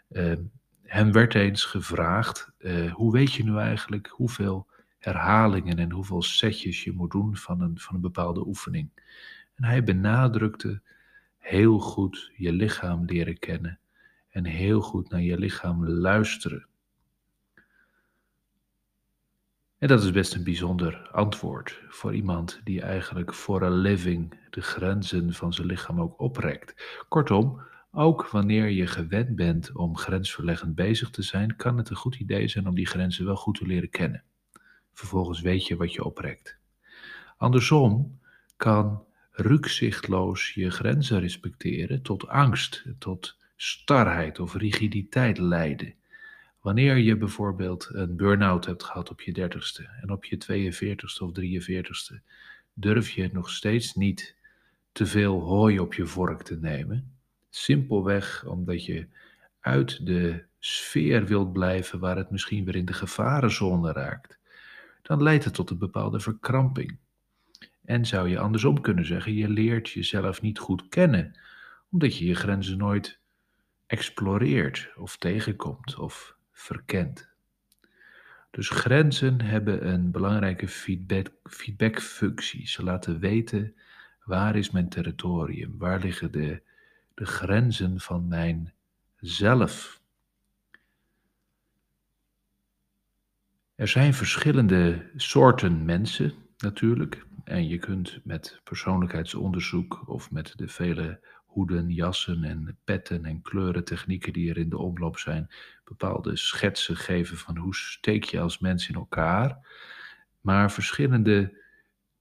Uh, 0.09 0.33
hem 0.83 1.11
werd 1.11 1.35
eens 1.35 1.63
gevraagd: 1.63 2.51
uh, 2.57 2.93
hoe 2.93 3.11
weet 3.11 3.33
je 3.33 3.43
nu 3.43 3.57
eigenlijk 3.57 4.07
hoeveel 4.07 4.67
herhalingen 4.99 5.77
en 5.77 5.91
hoeveel 5.91 6.21
setjes 6.21 6.83
je 6.83 6.91
moet 6.91 7.11
doen 7.11 7.37
van 7.37 7.61
een, 7.61 7.79
van 7.79 7.95
een 7.95 8.01
bepaalde 8.01 8.47
oefening. 8.47 8.89
En 9.55 9.63
hij 9.63 9.83
benadrukte 9.83 10.81
heel 11.37 11.79
goed 11.79 12.31
je 12.35 12.51
lichaam 12.51 13.05
leren 13.05 13.39
kennen 13.39 13.79
en 14.29 14.45
heel 14.45 14.81
goed 14.81 15.09
naar 15.09 15.21
je 15.21 15.37
lichaam 15.37 15.87
luisteren. 15.87 16.67
En 19.85 19.91
dat 19.91 20.03
is 20.03 20.11
best 20.11 20.35
een 20.35 20.43
bijzonder 20.43 21.09
antwoord 21.11 21.81
voor 21.89 22.15
iemand 22.15 22.61
die 22.63 22.81
eigenlijk 22.81 23.33
voor 23.33 23.61
een 23.61 23.77
living 23.77 24.39
de 24.49 24.61
grenzen 24.61 25.33
van 25.33 25.53
zijn 25.53 25.67
lichaam 25.67 26.01
ook 26.01 26.19
oprekt. 26.19 27.03
Kortom, 27.09 27.61
ook 27.91 28.29
wanneer 28.29 28.69
je 28.69 28.87
gewend 28.87 29.35
bent 29.35 29.75
om 29.75 29.97
grensverleggend 29.97 30.75
bezig 30.75 31.09
te 31.09 31.21
zijn, 31.21 31.55
kan 31.55 31.77
het 31.77 31.89
een 31.89 31.95
goed 31.95 32.15
idee 32.15 32.47
zijn 32.47 32.67
om 32.67 32.75
die 32.75 32.85
grenzen 32.87 33.25
wel 33.25 33.35
goed 33.35 33.57
te 33.57 33.65
leren 33.65 33.89
kennen. 33.89 34.23
Vervolgens 34.93 35.41
weet 35.41 35.67
je 35.67 35.75
wat 35.75 35.93
je 35.93 36.03
oprekt. 36.03 36.57
Andersom 37.37 38.19
kan 38.57 39.03
rukzichtloos 39.31 40.53
je 40.53 40.69
grenzen 40.69 41.19
respecteren 41.19 42.01
tot 42.01 42.27
angst, 42.27 42.85
tot 42.99 43.37
starheid 43.55 44.39
of 44.39 44.55
rigiditeit 44.55 45.37
leiden. 45.37 45.95
Wanneer 46.65 46.97
je 46.97 47.17
bijvoorbeeld 47.17 47.89
een 47.91 48.15
burn-out 48.15 48.65
hebt 48.65 48.83
gehad 48.83 49.09
op 49.09 49.21
je 49.21 49.33
dertigste 49.33 49.89
en 50.01 50.09
op 50.09 50.25
je 50.25 50.37
42ste 50.37 51.23
of 51.23 51.31
43ste, 51.39 52.21
durf 52.73 53.09
je 53.09 53.29
nog 53.33 53.49
steeds 53.49 53.93
niet 53.93 54.35
te 54.91 55.05
veel 55.05 55.39
hooi 55.41 55.79
op 55.79 55.93
je 55.93 56.05
vork 56.05 56.41
te 56.41 56.59
nemen. 56.59 57.11
Simpelweg 57.49 58.45
omdat 58.45 58.85
je 58.85 59.07
uit 59.59 60.05
de 60.05 60.43
sfeer 60.59 61.25
wilt 61.25 61.53
blijven 61.53 61.99
waar 61.99 62.17
het 62.17 62.29
misschien 62.29 62.65
weer 62.65 62.75
in 62.75 62.85
de 62.85 62.93
gevarenzone 62.93 63.91
raakt. 63.91 64.39
Dan 65.01 65.23
leidt 65.23 65.43
het 65.43 65.53
tot 65.53 65.69
een 65.69 65.77
bepaalde 65.77 66.19
verkramping. 66.19 66.97
En 67.83 68.05
zou 68.05 68.29
je 68.29 68.39
andersom 68.39 68.81
kunnen 68.81 69.05
zeggen, 69.05 69.33
je 69.33 69.49
leert 69.49 69.89
jezelf 69.89 70.41
niet 70.41 70.59
goed 70.59 70.87
kennen, 70.89 71.39
omdat 71.91 72.17
je 72.17 72.25
je 72.25 72.35
grenzen 72.35 72.77
nooit 72.77 73.19
exploreert 73.87 74.91
of 74.95 75.17
tegenkomt 75.17 75.95
of 75.97 76.35
verkent. 76.55 77.29
Dus 78.51 78.69
grenzen 78.69 79.41
hebben 79.41 79.87
een 79.87 80.11
belangrijke 80.11 80.67
feedback, 80.67 81.31
feedbackfunctie. 81.43 82.67
Ze 82.67 82.83
laten 82.83 83.19
weten 83.19 83.75
waar 84.23 84.55
is 84.55 84.71
mijn 84.71 84.89
territorium, 84.89 85.77
waar 85.77 85.99
liggen 85.99 86.31
de, 86.31 86.61
de 87.13 87.25
grenzen 87.25 87.99
van 87.99 88.27
mijn 88.27 88.73
zelf. 89.19 90.01
Er 93.75 93.87
zijn 93.87 94.13
verschillende 94.13 95.11
soorten 95.15 95.85
mensen 95.85 96.33
natuurlijk. 96.57 97.25
En 97.43 97.67
je 97.67 97.77
kunt 97.77 98.19
met 98.23 98.59
persoonlijkheidsonderzoek 98.63 100.03
of 100.07 100.31
met 100.31 100.53
de 100.55 100.67
vele 100.67 101.19
hoeden, 101.55 101.89
jassen 101.89 102.43
en 102.43 102.77
petten 102.83 103.25
en 103.25 103.41
kleurentechnieken 103.41 104.33
die 104.33 104.49
er 104.49 104.57
in 104.57 104.69
de 104.69 104.77
omloop 104.77 105.17
zijn, 105.17 105.49
bepaalde 105.83 106.35
schetsen 106.35 106.95
geven 106.95 107.37
van 107.37 107.57
hoe 107.57 107.75
steek 107.75 108.23
je 108.23 108.39
als 108.39 108.59
mens 108.59 108.89
in 108.89 108.95
elkaar. 108.95 109.67
Maar 110.41 110.71
verschillende 110.71 111.63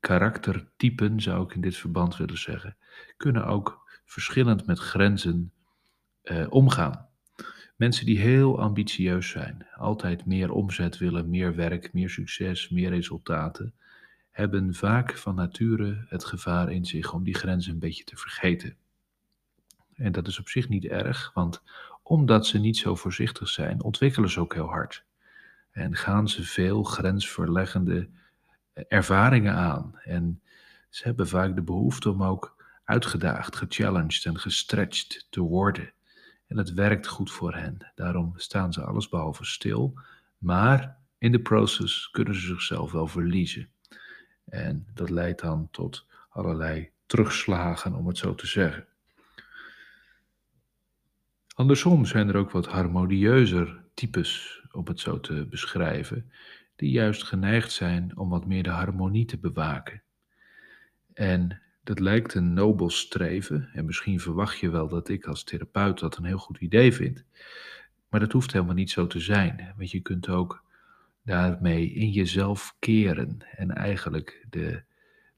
karaktertypen, 0.01 1.21
zou 1.21 1.45
ik 1.45 1.55
in 1.55 1.61
dit 1.61 1.77
verband 1.77 2.17
willen 2.17 2.39
zeggen, 2.39 2.77
kunnen 3.17 3.47
ook 3.47 4.01
verschillend 4.05 4.67
met 4.67 4.79
grenzen 4.79 5.53
eh, 6.23 6.47
omgaan. 6.49 7.09
Mensen 7.77 8.07
die 8.07 8.19
heel 8.19 8.61
ambitieus 8.61 9.29
zijn, 9.29 9.67
altijd 9.77 10.27
meer 10.27 10.51
omzet 10.53 10.99
willen, 10.99 11.31
meer 11.31 11.55
werk, 11.55 11.93
meer 11.93 12.11
succes, 12.11 12.69
meer 12.69 12.91
resultaten, 12.91 13.75
hebben 14.31 14.75
vaak 14.75 15.19
van 15.19 15.35
nature 15.35 16.05
het 16.09 16.25
gevaar 16.25 16.73
in 16.73 16.85
zich 16.85 17.13
om 17.13 17.25
die 17.25 17.35
grenzen 17.35 17.73
een 17.73 17.79
beetje 17.79 18.05
te 18.05 18.17
vergeten. 18.17 18.77
En 19.97 20.13
dat 20.13 20.27
is 20.27 20.39
op 20.39 20.49
zich 20.49 20.69
niet 20.69 20.85
erg, 20.85 21.31
want 21.35 21.63
omdat 22.03 22.47
ze 22.47 22.59
niet 22.59 22.77
zo 22.77 22.95
voorzichtig 22.95 23.49
zijn, 23.49 23.83
ontwikkelen 23.83 24.31
ze 24.31 24.41
ook 24.41 24.55
heel 24.55 24.69
hard. 24.69 25.05
En 25.71 25.97
gaan 25.97 26.29
ze 26.29 26.43
veel 26.43 26.83
grensverleggende 26.83 28.09
eh, 28.73 28.85
ervaringen 28.89 29.55
aan. 29.55 29.99
En 30.05 30.41
ze 30.91 31.05
hebben 31.05 31.29
vaak 31.29 31.55
de 31.55 31.63
behoefte 31.63 32.11
om 32.11 32.23
ook 32.23 32.65
uitgedaagd, 32.85 33.57
gechallenged 33.57 34.25
en 34.25 34.39
gestretched 34.39 35.27
te 35.31 35.41
worden. 35.41 35.93
En 36.47 36.57
dat 36.57 36.71
werkt 36.71 37.07
goed 37.07 37.33
voor 37.33 37.55
hen. 37.55 37.93
Daarom 37.95 38.33
staan 38.37 38.73
ze 38.73 38.85
allesbehalve 38.85 39.45
stil. 39.45 39.95
Maar 40.39 40.97
in 41.19 41.33
de 41.33 41.41
proces 41.41 42.09
kunnen 42.11 42.35
ze 42.35 42.47
zichzelf 42.47 42.93
wel 42.93 43.07
verliezen. 43.07 43.69
En 44.45 44.87
dat 44.95 45.11
leidt 45.11 45.41
dan 45.41 45.69
tot 45.71 46.07
allerlei 46.29 46.91
terugslagen, 47.07 47.95
om 47.95 48.07
het 48.07 48.19
zo 48.19 48.35
te 48.35 48.47
zeggen. 48.47 48.87
Andersom 51.55 52.05
zijn 52.05 52.29
er 52.29 52.37
ook 52.37 52.51
wat 52.51 52.67
harmonieuzer 52.67 53.83
types, 53.95 54.63
om 54.73 54.87
het 54.87 55.01
zo 55.01 55.21
te 55.21 55.47
beschrijven, 55.51 56.31
die 56.77 56.91
juist 56.91 57.23
geneigd 57.23 57.73
zijn 57.73 58.17
om 58.17 58.29
wat 58.29 58.47
meer 58.47 58.63
de 58.63 58.71
harmonie 58.71 59.25
te 59.25 59.39
bewaken. 59.39 60.03
En 61.13 61.61
dat 61.85 62.01
lijkt 62.01 62.35
een 62.35 62.53
nobel 62.53 62.91
streven, 62.91 63.69
en 63.73 63.85
misschien 63.85 64.21
verwacht 64.21 64.59
je 64.59 64.71
wel 64.71 64.89
dat 64.89 65.09
ik 65.09 65.27
als 65.27 65.45
therapeut 65.45 65.99
dat 65.99 66.17
een 66.17 66.25
heel 66.25 66.39
goed 66.39 66.59
idee 66.59 66.93
vind. 66.93 67.25
Maar 68.09 68.21
dat 68.21 68.33
hoeft 68.33 68.53
helemaal 68.53 68.75
niet 68.75 68.91
zo 68.91 69.07
te 69.07 69.21
zijn, 69.21 69.75
want 69.77 69.91
je 69.91 70.01
kunt 70.01 70.29
ook 70.29 70.63
daarmee 71.23 71.93
in 71.93 72.11
jezelf 72.11 72.77
keren 72.79 73.39
en 73.57 73.71
eigenlijk 73.71 74.47
de 74.51 74.83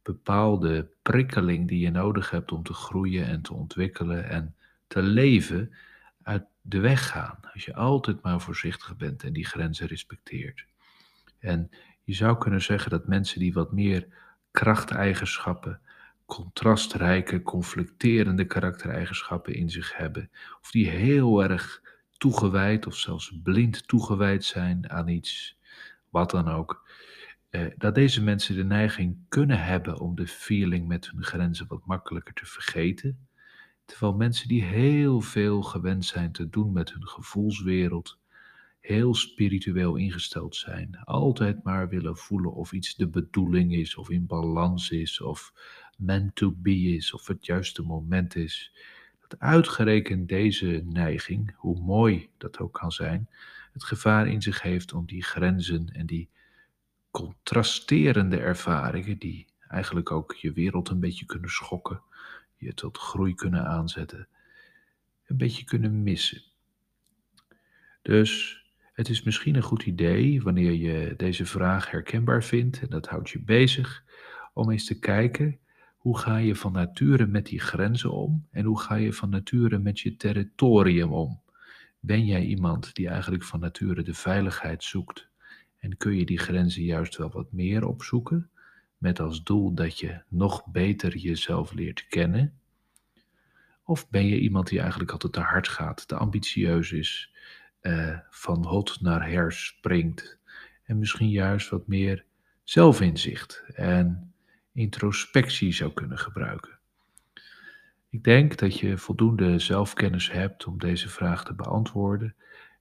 bepaalde 0.02 0.88
prikkeling 1.02 1.68
die 1.68 1.80
je 1.80 1.90
nodig 1.90 2.30
hebt 2.30 2.52
om 2.52 2.62
te 2.62 2.72
groeien 2.72 3.26
en 3.26 3.42
te 3.42 3.54
ontwikkelen 3.54 4.28
en 4.28 4.54
te 4.86 5.02
leven 5.02 5.72
de 6.68 6.80
weg 6.80 7.08
gaan. 7.08 7.38
Als 7.52 7.64
je 7.64 7.74
altijd 7.74 8.22
maar 8.22 8.40
voorzichtig 8.40 8.96
bent 8.96 9.22
en 9.22 9.32
die 9.32 9.46
grenzen 9.46 9.86
respecteert. 9.86 10.66
En 11.38 11.70
je 12.04 12.14
zou 12.14 12.38
kunnen 12.38 12.62
zeggen 12.62 12.90
dat 12.90 13.06
mensen 13.06 13.38
die 13.38 13.52
wat 13.52 13.72
meer 13.72 14.06
krachteigenschappen, 14.50 15.80
contrastrijke, 16.26 17.42
conflicterende 17.42 18.44
karaktereigenschappen 18.44 19.54
in 19.54 19.70
zich 19.70 19.96
hebben, 19.96 20.30
of 20.60 20.70
die 20.70 20.88
heel 20.88 21.42
erg 21.42 21.82
toegewijd 22.12 22.86
of 22.86 22.96
zelfs 22.96 23.40
blind 23.42 23.88
toegewijd 23.88 24.44
zijn 24.44 24.90
aan 24.90 25.08
iets, 25.08 25.58
wat 26.10 26.30
dan 26.30 26.48
ook, 26.48 26.88
eh, 27.50 27.66
dat 27.76 27.94
deze 27.94 28.22
mensen 28.22 28.56
de 28.56 28.64
neiging 28.64 29.18
kunnen 29.28 29.64
hebben 29.64 29.98
om 30.00 30.14
de 30.14 30.26
feeling 30.26 30.86
met 30.88 31.10
hun 31.10 31.24
grenzen 31.24 31.66
wat 31.66 31.86
makkelijker 31.86 32.34
te 32.34 32.46
vergeten. 32.46 33.25
Terwijl 33.86 34.14
mensen 34.14 34.48
die 34.48 34.62
heel 34.62 35.20
veel 35.20 35.62
gewend 35.62 36.04
zijn 36.04 36.32
te 36.32 36.48
doen 36.48 36.72
met 36.72 36.92
hun 36.92 37.06
gevoelswereld, 37.06 38.18
heel 38.80 39.14
spiritueel 39.14 39.96
ingesteld 39.96 40.56
zijn, 40.56 40.98
altijd 41.04 41.62
maar 41.62 41.88
willen 41.88 42.16
voelen 42.16 42.52
of 42.52 42.72
iets 42.72 42.94
de 42.94 43.08
bedoeling 43.08 43.74
is, 43.74 43.96
of 43.96 44.10
in 44.10 44.26
balans 44.26 44.90
is, 44.90 45.20
of 45.20 45.52
meant 45.96 46.34
to 46.34 46.54
be 46.56 46.76
is, 46.76 47.12
of 47.12 47.26
het 47.26 47.46
juiste 47.46 47.82
moment 47.82 48.34
is. 48.34 48.72
Dat 49.28 49.40
uitgerekend 49.40 50.28
deze 50.28 50.82
neiging, 50.84 51.54
hoe 51.56 51.80
mooi 51.80 52.28
dat 52.38 52.58
ook 52.58 52.72
kan 52.72 52.92
zijn, 52.92 53.28
het 53.72 53.84
gevaar 53.84 54.28
in 54.28 54.42
zich 54.42 54.62
heeft 54.62 54.92
om 54.92 55.06
die 55.06 55.22
grenzen 55.22 55.88
en 55.92 56.06
die 56.06 56.28
contrasterende 57.10 58.38
ervaringen, 58.38 59.18
die 59.18 59.46
eigenlijk 59.68 60.10
ook 60.10 60.34
je 60.34 60.52
wereld 60.52 60.88
een 60.88 61.00
beetje 61.00 61.26
kunnen 61.26 61.50
schokken, 61.50 62.02
je 62.56 62.74
tot 62.74 62.98
groei 62.98 63.34
kunnen 63.34 63.66
aanzetten, 63.66 64.28
een 65.26 65.36
beetje 65.36 65.64
kunnen 65.64 66.02
missen. 66.02 66.42
Dus 68.02 68.60
het 68.92 69.08
is 69.08 69.22
misschien 69.22 69.54
een 69.54 69.62
goed 69.62 69.82
idee, 69.82 70.42
wanneer 70.42 70.72
je 70.72 71.14
deze 71.16 71.46
vraag 71.46 71.90
herkenbaar 71.90 72.44
vindt, 72.44 72.80
en 72.80 72.88
dat 72.88 73.08
houdt 73.08 73.30
je 73.30 73.40
bezig, 73.40 74.04
om 74.52 74.70
eens 74.70 74.84
te 74.84 74.98
kijken 74.98 75.58
hoe 75.96 76.18
ga 76.18 76.36
je 76.36 76.56
van 76.56 76.72
nature 76.72 77.26
met 77.26 77.46
die 77.46 77.60
grenzen 77.60 78.12
om 78.12 78.46
en 78.50 78.64
hoe 78.64 78.80
ga 78.80 78.94
je 78.94 79.12
van 79.12 79.28
nature 79.28 79.78
met 79.78 80.00
je 80.00 80.16
territorium 80.16 81.12
om. 81.12 81.40
Ben 82.00 82.24
jij 82.24 82.44
iemand 82.44 82.94
die 82.94 83.08
eigenlijk 83.08 83.44
van 83.44 83.60
nature 83.60 84.02
de 84.02 84.14
veiligheid 84.14 84.84
zoekt 84.84 85.28
en 85.78 85.96
kun 85.96 86.16
je 86.16 86.24
die 86.24 86.38
grenzen 86.38 86.82
juist 86.82 87.16
wel 87.16 87.30
wat 87.30 87.52
meer 87.52 87.86
opzoeken, 87.86 88.50
met 89.06 89.20
als 89.20 89.42
doel 89.42 89.74
dat 89.74 89.98
je 89.98 90.20
nog 90.28 90.66
beter 90.66 91.16
jezelf 91.16 91.72
leert 91.72 92.06
kennen? 92.08 92.58
Of 93.84 94.10
ben 94.10 94.26
je 94.26 94.40
iemand 94.40 94.68
die 94.68 94.80
eigenlijk 94.80 95.10
altijd 95.10 95.32
te 95.32 95.40
hard 95.40 95.68
gaat, 95.68 96.08
te 96.08 96.16
ambitieus 96.16 96.92
is, 96.92 97.32
eh, 97.80 98.18
van 98.30 98.64
hot 98.64 99.00
naar 99.00 99.28
her 99.28 99.52
springt 99.52 100.38
en 100.82 100.98
misschien 100.98 101.30
juist 101.30 101.68
wat 101.68 101.86
meer 101.86 102.24
zelfinzicht 102.64 103.64
en 103.74 104.32
introspectie 104.72 105.72
zou 105.72 105.92
kunnen 105.92 106.18
gebruiken? 106.18 106.78
Ik 108.10 108.24
denk 108.24 108.56
dat 108.56 108.78
je 108.78 108.98
voldoende 108.98 109.58
zelfkennis 109.58 110.30
hebt 110.30 110.66
om 110.66 110.78
deze 110.78 111.08
vraag 111.08 111.44
te 111.44 111.54
beantwoorden 111.54 112.34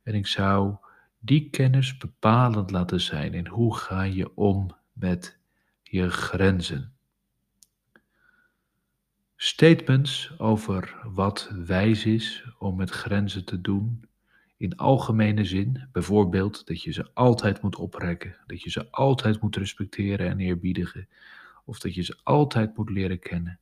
en 0.03 0.13
ik 0.13 0.27
zou 0.27 0.75
die 1.19 1.49
kennis 1.49 1.97
bepalend 1.97 2.71
laten 2.71 3.01
zijn 3.01 3.33
in 3.33 3.47
hoe 3.47 3.75
ga 3.75 4.03
je 4.03 4.35
om 4.35 4.75
met 4.93 5.43
je 5.89 6.09
grenzen. 6.09 6.93
Statements 9.35 10.39
over 10.39 10.95
wat 11.03 11.51
wijs 11.65 12.05
is 12.05 12.45
om 12.59 12.75
met 12.75 12.89
grenzen 12.89 13.45
te 13.45 13.61
doen, 13.61 14.05
in 14.57 14.77
algemene 14.77 15.45
zin, 15.45 15.87
bijvoorbeeld 15.91 16.67
dat 16.67 16.81
je 16.81 16.91
ze 16.91 17.09
altijd 17.13 17.61
moet 17.61 17.75
oprekken, 17.75 18.35
dat 18.45 18.61
je 18.61 18.69
ze 18.69 18.91
altijd 18.91 19.41
moet 19.41 19.55
respecteren 19.55 20.29
en 20.29 20.39
eerbiedigen, 20.39 21.07
of 21.65 21.79
dat 21.79 21.95
je 21.95 22.01
ze 22.01 22.19
altijd 22.23 22.77
moet 22.77 22.89
leren 22.89 23.19
kennen. 23.19 23.59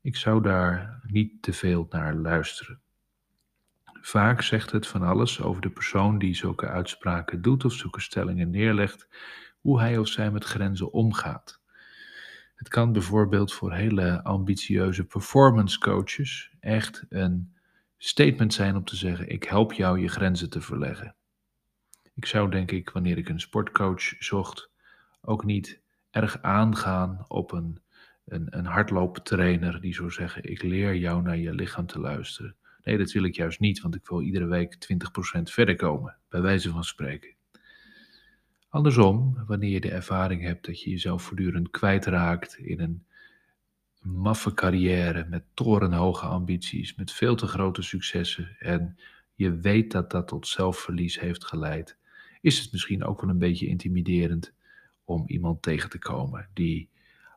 Ik 0.00 0.16
zou 0.16 0.42
daar 0.42 1.00
niet 1.06 1.42
te 1.42 1.52
veel 1.52 1.86
naar 1.90 2.14
luisteren. 2.14 2.80
Vaak 4.00 4.42
zegt 4.42 4.70
het 4.70 4.86
van 4.86 5.02
alles 5.02 5.40
over 5.40 5.62
de 5.62 5.70
persoon 5.70 6.18
die 6.18 6.34
zulke 6.34 6.66
uitspraken 6.68 7.42
doet 7.42 7.64
of 7.64 7.72
zulke 7.72 8.00
stellingen 8.00 8.50
neerlegt, 8.50 9.08
hoe 9.62 9.80
hij 9.80 9.98
of 9.98 10.08
zij 10.08 10.30
met 10.30 10.44
grenzen 10.44 10.92
omgaat. 10.92 11.60
Het 12.54 12.68
kan 12.68 12.92
bijvoorbeeld 12.92 13.52
voor 13.52 13.72
hele 13.72 14.22
ambitieuze 14.22 15.04
performance 15.04 15.78
coaches 15.78 16.50
echt 16.60 17.04
een 17.08 17.54
statement 17.96 18.54
zijn 18.54 18.76
om 18.76 18.84
te 18.84 18.96
zeggen: 18.96 19.28
Ik 19.28 19.44
help 19.44 19.72
jou 19.72 20.00
je 20.00 20.08
grenzen 20.08 20.50
te 20.50 20.60
verleggen. 20.60 21.14
Ik 22.14 22.26
zou 22.26 22.50
denk 22.50 22.70
ik, 22.70 22.90
wanneer 22.90 23.18
ik 23.18 23.28
een 23.28 23.40
sportcoach 23.40 24.02
zocht, 24.18 24.70
ook 25.20 25.44
niet 25.44 25.80
erg 26.10 26.42
aangaan 26.42 27.24
op 27.28 27.52
een, 27.52 27.82
een, 28.24 28.46
een 28.58 28.66
hardlooptrainer 28.66 29.80
die 29.80 29.94
zou 29.94 30.10
zeggen: 30.10 30.50
Ik 30.50 30.62
leer 30.62 30.96
jou 30.96 31.22
naar 31.22 31.38
je 31.38 31.54
lichaam 31.54 31.86
te 31.86 32.00
luisteren. 32.00 32.56
Nee, 32.82 32.98
dat 32.98 33.12
wil 33.12 33.24
ik 33.24 33.34
juist 33.34 33.60
niet, 33.60 33.80
want 33.80 33.94
ik 33.94 34.06
wil 34.06 34.20
iedere 34.20 34.46
week 34.46 34.74
20% 35.38 35.42
verder 35.42 35.76
komen, 35.76 36.16
bij 36.28 36.40
wijze 36.40 36.70
van 36.70 36.84
spreken. 36.84 37.34
Andersom, 38.72 39.44
wanneer 39.46 39.70
je 39.70 39.80
de 39.80 39.90
ervaring 39.90 40.42
hebt 40.42 40.66
dat 40.66 40.82
je 40.82 40.90
jezelf 40.90 41.22
voortdurend 41.22 41.70
kwijtraakt 41.70 42.56
in 42.56 42.80
een 42.80 43.04
maffe 44.02 44.54
carrière 44.54 45.26
met 45.28 45.44
torenhoge 45.54 46.26
ambities, 46.26 46.94
met 46.94 47.12
veel 47.12 47.34
te 47.34 47.46
grote 47.46 47.82
successen 47.82 48.56
en 48.58 48.96
je 49.34 49.56
weet 49.56 49.90
dat 49.90 50.10
dat 50.10 50.28
tot 50.28 50.48
zelfverlies 50.48 51.20
heeft 51.20 51.44
geleid, 51.44 51.96
is 52.40 52.58
het 52.58 52.72
misschien 52.72 53.04
ook 53.04 53.20
wel 53.20 53.30
een 53.30 53.38
beetje 53.38 53.66
intimiderend 53.66 54.52
om 55.04 55.24
iemand 55.26 55.62
tegen 55.62 55.90
te 55.90 55.98
komen 55.98 56.48
die 56.52 56.88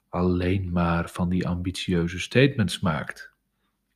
alleen 0.10 0.72
maar 0.72 1.10
van 1.10 1.30
die 1.30 1.48
ambitieuze 1.48 2.20
statements 2.20 2.80
maakt. 2.80 3.32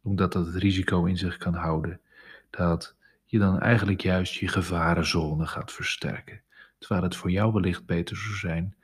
Omdat 0.01 0.33
dat 0.33 0.45
het 0.45 0.55
risico 0.55 1.05
in 1.05 1.17
zich 1.17 1.37
kan 1.37 1.53
houden 1.53 2.01
dat 2.49 2.95
je 3.25 3.39
dan 3.39 3.59
eigenlijk 3.59 4.01
juist 4.01 4.33
je 4.33 4.47
gevarenzone 4.47 5.47
gaat 5.47 5.71
versterken. 5.71 6.41
Terwijl 6.79 7.03
het 7.03 7.15
voor 7.15 7.31
jou 7.31 7.53
wellicht 7.53 7.85
beter 7.85 8.17
zou 8.17 8.35
zijn 8.35 8.75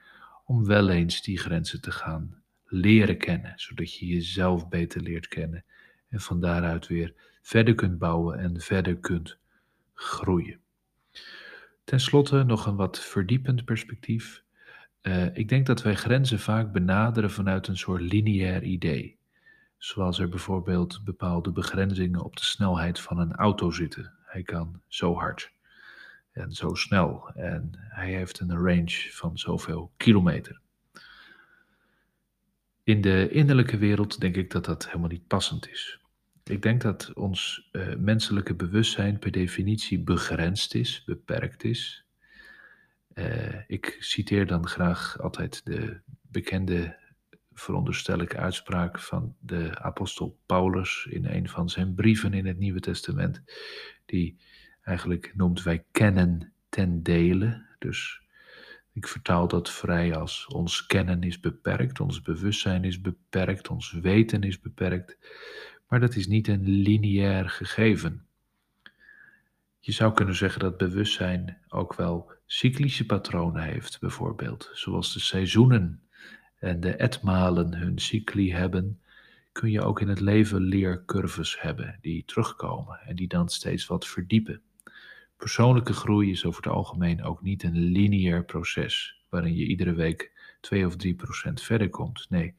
om 0.46 0.66
wel 0.66 0.90
eens 0.90 1.22
die 1.22 1.38
grenzen 1.38 1.82
te 1.82 1.92
gaan 1.92 2.42
leren 2.66 3.18
kennen, 3.18 3.54
zodat 3.56 3.94
je 3.94 4.06
jezelf 4.06 4.68
beter 4.68 5.02
leert 5.02 5.28
kennen 5.28 5.66
en 6.10 6.20
van 6.20 6.40
daaruit 6.40 6.88
weer 6.88 7.14
verder 7.42 7.76
kunt 7.76 7.98
bouwen 7.98 8.40
en 8.40 8.62
verder 8.62 8.98
kunt 8.98 9.38
groeien. 9.94 10.60
Ten 11.84 12.00
slotte 12.00 12.44
nog 12.44 12.66
een 12.66 12.76
wat 12.76 13.00
verdiepend 13.00 13.66
perspectief. 13.66 14.44
Uh, 15.02 15.38
ik 15.38 15.50
denk 15.50 15.66
dat 15.66 15.82
wij 15.82 15.96
grenzen 15.96 16.40
vaak 16.40 16.72
benaderen 16.72 17.32
vanuit 17.32 17.68
een 17.68 17.78
soort 17.78 18.02
lineair 18.02 18.64
idee. 18.64 19.18
Zoals 19.78 20.20
er 20.20 20.30
bijvoorbeeld 20.30 21.02
bepaalde 21.04 21.52
begrenzingen 21.52 22.24
op 22.24 22.38
de 22.38 22.44
snelheid 22.44 23.00
van 23.00 23.20
een 23.20 23.36
auto 23.36 23.72
zitten. 23.72 24.14
Hij 24.26 24.44
kan 24.44 24.82
zo 24.88 25.14
hard 25.14 25.54
en 26.36 26.52
zo 26.52 26.74
snel 26.74 27.30
en 27.36 27.70
hij 27.74 28.14
heeft 28.14 28.40
een 28.40 28.58
range 28.58 29.08
van 29.12 29.38
zoveel 29.38 29.92
kilometer. 29.98 30.62
In 32.84 33.02
de 33.02 33.30
innerlijke 33.30 33.78
wereld 33.78 34.20
denk 34.20 34.36
ik 34.36 34.52
dat 34.52 34.66
dat 34.66 34.86
helemaal 34.86 35.10
niet 35.10 35.28
passend 35.28 35.70
is. 35.70 36.00
Ik 36.44 36.62
denk 36.62 36.82
dat 36.82 37.14
ons 37.14 37.70
uh, 37.72 37.96
menselijke 37.96 38.56
bewustzijn 38.56 39.20
per 39.20 39.32
definitie 39.32 40.00
begrensd 40.00 40.74
is, 40.74 41.04
beperkt 41.06 41.64
is. 41.64 42.06
Uh, 43.14 43.70
ik 43.70 43.98
citeer 44.00 44.48
dan 44.48 44.68
graag 44.68 45.20
altijd 45.20 45.66
de 45.66 46.00
bekende, 46.22 46.98
veronderstel 47.54 48.20
ik, 48.20 48.36
uitspraak 48.36 49.00
van 49.00 49.36
de 49.40 49.80
apostel 49.80 50.40
Paulus 50.46 51.08
in 51.10 51.26
een 51.26 51.50
van 51.50 51.70
zijn 51.70 51.94
brieven 51.94 52.34
in 52.34 52.46
het 52.46 52.58
Nieuwe 52.58 52.80
Testament, 52.80 53.44
die 54.06 54.38
eigenlijk 54.86 55.32
noemt 55.36 55.64
wij 55.64 55.86
kennen 55.92 56.54
ten 56.70 57.04
dele. 57.04 57.66
Dus 57.80 58.22
ik 58.94 59.08
vertaal 59.08 59.48
dat 59.48 59.70
vrij 59.70 60.16
als 60.16 60.48
ons 60.48 60.86
kennen 60.86 61.24
is 61.24 61.40
beperkt, 61.40 62.00
ons 62.00 62.22
bewustzijn 62.22 62.84
is 62.84 63.02
beperkt, 63.02 63.68
ons 63.68 63.92
weten 63.92 64.44
is 64.44 64.60
beperkt. 64.60 65.18
Maar 65.88 66.00
dat 66.00 66.16
is 66.16 66.28
niet 66.28 66.48
een 66.48 66.68
lineair 66.68 67.50
gegeven. 67.50 68.26
Je 69.80 69.92
zou 69.92 70.14
kunnen 70.14 70.36
zeggen 70.36 70.60
dat 70.60 70.78
bewustzijn 70.78 71.58
ook 71.70 71.96
wel 71.96 72.32
cyclische 72.46 73.06
patronen 73.06 73.64
heeft, 73.64 74.00
bijvoorbeeld, 74.00 74.70
zoals 74.74 75.14
de 75.14 75.20
seizoenen 75.20 76.02
en 76.60 76.80
de 76.80 76.96
etmalen 76.96 77.74
hun 77.74 78.00
cycli 78.00 78.54
hebben, 78.54 79.00
kun 79.52 79.72
je 79.72 79.82
ook 79.82 80.02
in 80.02 80.08
het 80.08 80.20
leven 80.20 80.62
leercurves 80.62 81.62
hebben 81.62 81.98
die 82.02 82.26
terugkomen 82.26 83.00
en 83.00 83.16
die 83.16 83.28
dan 83.28 83.50
steeds 83.50 83.86
wat 83.86 84.08
verdiepen. 84.08 84.62
Persoonlijke 85.38 85.94
groei 85.94 86.32
is 86.32 86.46
over 86.46 86.64
het 86.64 86.74
algemeen 86.74 87.24
ook 87.24 87.42
niet 87.42 87.64
een 87.64 87.78
lineair 87.78 88.46
proces 88.46 89.24
waarin 89.30 89.56
je 89.56 89.66
iedere 89.66 89.94
week 89.94 90.32
2 90.62 90.86
of 90.86 90.96
3 90.96 91.16
procent 91.16 91.62
verder 91.62 91.90
komt. 91.90 92.26
Nee, 92.30 92.56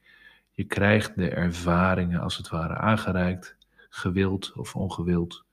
je 0.51 0.63
krijgt 0.63 1.15
de 1.15 1.29
ervaringen 1.29 2.19
als 2.19 2.37
het 2.37 2.49
ware 2.49 2.75
aangereikt, 2.75 3.57
gewild 3.89 4.53
of 4.53 4.75
ongewild, 4.75 5.45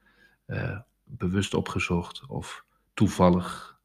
uh, 0.46 0.78
bewust 1.04 1.54
opgezocht 1.54 2.26
of 2.26 2.64
toevallig. 2.94 3.78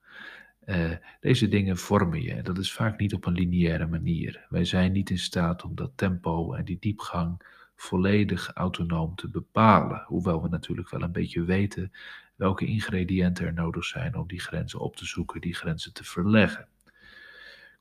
Uh, 0.65 0.91
deze 1.19 1.47
dingen 1.47 1.78
vormen 1.78 2.21
je. 2.21 2.41
Dat 2.41 2.58
is 2.58 2.73
vaak 2.73 2.99
niet 2.99 3.13
op 3.13 3.25
een 3.25 3.34
lineaire 3.34 3.88
manier. 3.88 4.45
Wij 4.49 4.65
zijn 4.65 4.91
niet 4.91 5.10
in 5.10 5.19
staat 5.19 5.63
om 5.63 5.75
dat 5.75 5.91
tempo 5.95 6.54
en 6.54 6.65
die 6.65 6.78
diepgang 6.80 7.41
volledig 7.82 8.52
autonoom 8.54 9.15
te 9.15 9.30
bepalen. 9.30 10.04
Hoewel 10.08 10.42
we 10.42 10.50
natuurlijk 10.50 10.89
wel 10.89 11.02
een 11.02 11.12
beetje 11.12 11.44
weten 11.44 11.92
welke 12.36 12.65
ingrediënten 12.65 13.46
er 13.46 13.54
nodig 13.54 13.86
zijn 13.86 14.15
om 14.15 14.28
die 14.28 14.39
grenzen 14.39 14.80
op 14.80 14.96
te 14.96 15.06
zoeken, 15.06 15.42
die 15.42 15.56
grenzen 15.56 15.94
te 15.94 16.04
verleggen. 16.04 16.68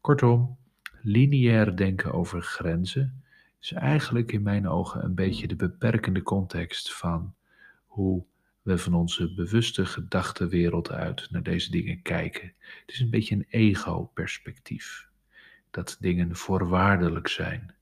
Kortom, 0.01 0.59
lineair 1.03 1.77
denken 1.77 2.13
over 2.13 2.43
grenzen 2.43 3.23
is 3.61 3.73
eigenlijk 3.73 4.33
in 4.33 4.43
mijn 4.43 4.69
ogen 4.69 5.05
een 5.05 5.15
beetje 5.15 5.47
de 5.47 5.57
beperkende 5.57 6.23
context 6.23 6.95
van 6.95 7.35
hoe 7.87 8.25
we 8.63 8.79
van 8.79 8.95
onze 8.95 9.35
bewuste 9.35 9.87
gedachtenwereld 9.87 10.91
uit 10.91 11.31
naar 11.31 11.43
deze 11.43 11.71
dingen 11.71 12.03
kijken. 12.03 12.53
Het 12.59 12.95
is 12.95 13.01
een 13.01 13.11
beetje 13.11 13.35
een 13.35 13.47
ego-perspectief. 13.49 15.09
Dat 15.71 15.97
dingen 16.01 16.37
voorwaardelijk 16.37 17.29
zijn. 17.29 17.75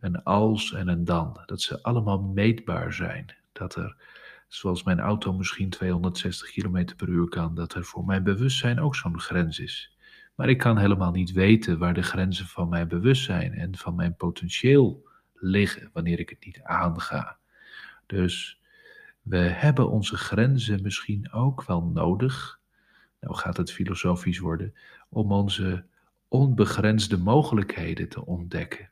Een 0.00 0.22
als 0.22 0.72
en 0.72 0.88
een 0.88 1.04
dan. 1.04 1.42
Dat 1.46 1.60
ze 1.60 1.82
allemaal 1.82 2.20
meetbaar 2.20 2.92
zijn. 2.92 3.34
Dat 3.52 3.74
er 3.74 3.96
zoals 4.48 4.82
mijn 4.82 5.00
auto 5.00 5.32
misschien 5.32 5.70
260 5.70 6.50
km 6.50 6.84
per 6.96 7.08
uur 7.08 7.28
kan, 7.28 7.54
dat 7.54 7.74
er 7.74 7.84
voor 7.84 8.04
mijn 8.04 8.22
bewustzijn 8.22 8.80
ook 8.80 8.96
zo'n 8.96 9.20
grens 9.20 9.58
is. 9.58 9.96
Maar 10.34 10.48
ik 10.48 10.58
kan 10.58 10.78
helemaal 10.78 11.10
niet 11.10 11.32
weten 11.32 11.78
waar 11.78 11.94
de 11.94 12.02
grenzen 12.02 12.46
van 12.46 12.68
mijn 12.68 12.88
bewustzijn 12.88 13.52
en 13.52 13.76
van 13.76 13.94
mijn 13.94 14.16
potentieel 14.16 15.08
liggen 15.34 15.90
wanneer 15.92 16.18
ik 16.18 16.28
het 16.28 16.44
niet 16.44 16.62
aanga. 16.62 17.38
Dus 18.06 18.60
we 19.22 19.36
hebben 19.36 19.90
onze 19.90 20.16
grenzen 20.16 20.82
misschien 20.82 21.32
ook 21.32 21.64
wel 21.64 21.82
nodig, 21.82 22.60
nou 23.20 23.34
gaat 23.34 23.56
het 23.56 23.72
filosofisch 23.72 24.38
worden, 24.38 24.74
om 25.08 25.32
onze 25.32 25.84
onbegrensde 26.28 27.18
mogelijkheden 27.18 28.08
te 28.08 28.26
ontdekken. 28.26 28.90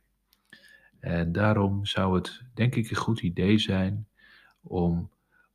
En 0.99 1.31
daarom 1.31 1.85
zou 1.85 2.15
het, 2.15 2.41
denk 2.53 2.75
ik, 2.75 2.89
een 2.89 2.95
goed 2.95 3.21
idee 3.21 3.57
zijn 3.57 4.07
om 4.61 5.11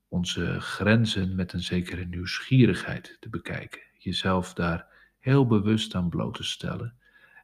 onze 0.08 0.60
grenzen 0.60 1.34
met 1.34 1.52
een 1.52 1.62
zekere 1.62 2.04
nieuwsgierigheid 2.04 3.16
te 3.20 3.28
bekijken. 3.28 3.80
Jezelf 3.98 4.54
daar 4.54 4.86
heel 5.18 5.46
bewust 5.46 5.94
aan 5.94 6.08
bloot 6.08 6.34
te 6.34 6.44
stellen 6.44 6.94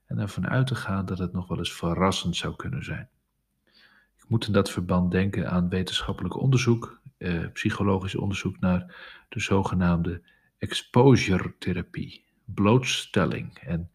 en 0.07 0.19
ervan 0.19 0.49
uit 0.49 0.67
te 0.67 0.75
gaan 0.75 1.07
dat 1.07 1.19
het 1.19 1.33
nog 1.33 1.49
wel 1.49 1.59
eens 1.59 1.73
verrassend 1.73 2.37
zou 2.37 2.57
kunnen 2.57 2.85
zijn. 2.85 3.09
Ik 4.17 4.25
moet 4.29 4.47
in 4.47 4.53
dat 4.53 4.71
verband 4.71 5.11
denken 5.11 5.51
aan 5.51 5.69
wetenschappelijk 5.69 6.37
onderzoek, 6.37 7.01
eh, 7.19 7.47
psychologisch 7.53 8.15
onderzoek 8.15 8.61
naar 8.61 8.95
de 9.29 9.41
zogenaamde 9.41 10.23
exposure 10.59 11.55
therapie, 11.59 12.25
blootstelling. 12.45 13.59
En 13.59 13.91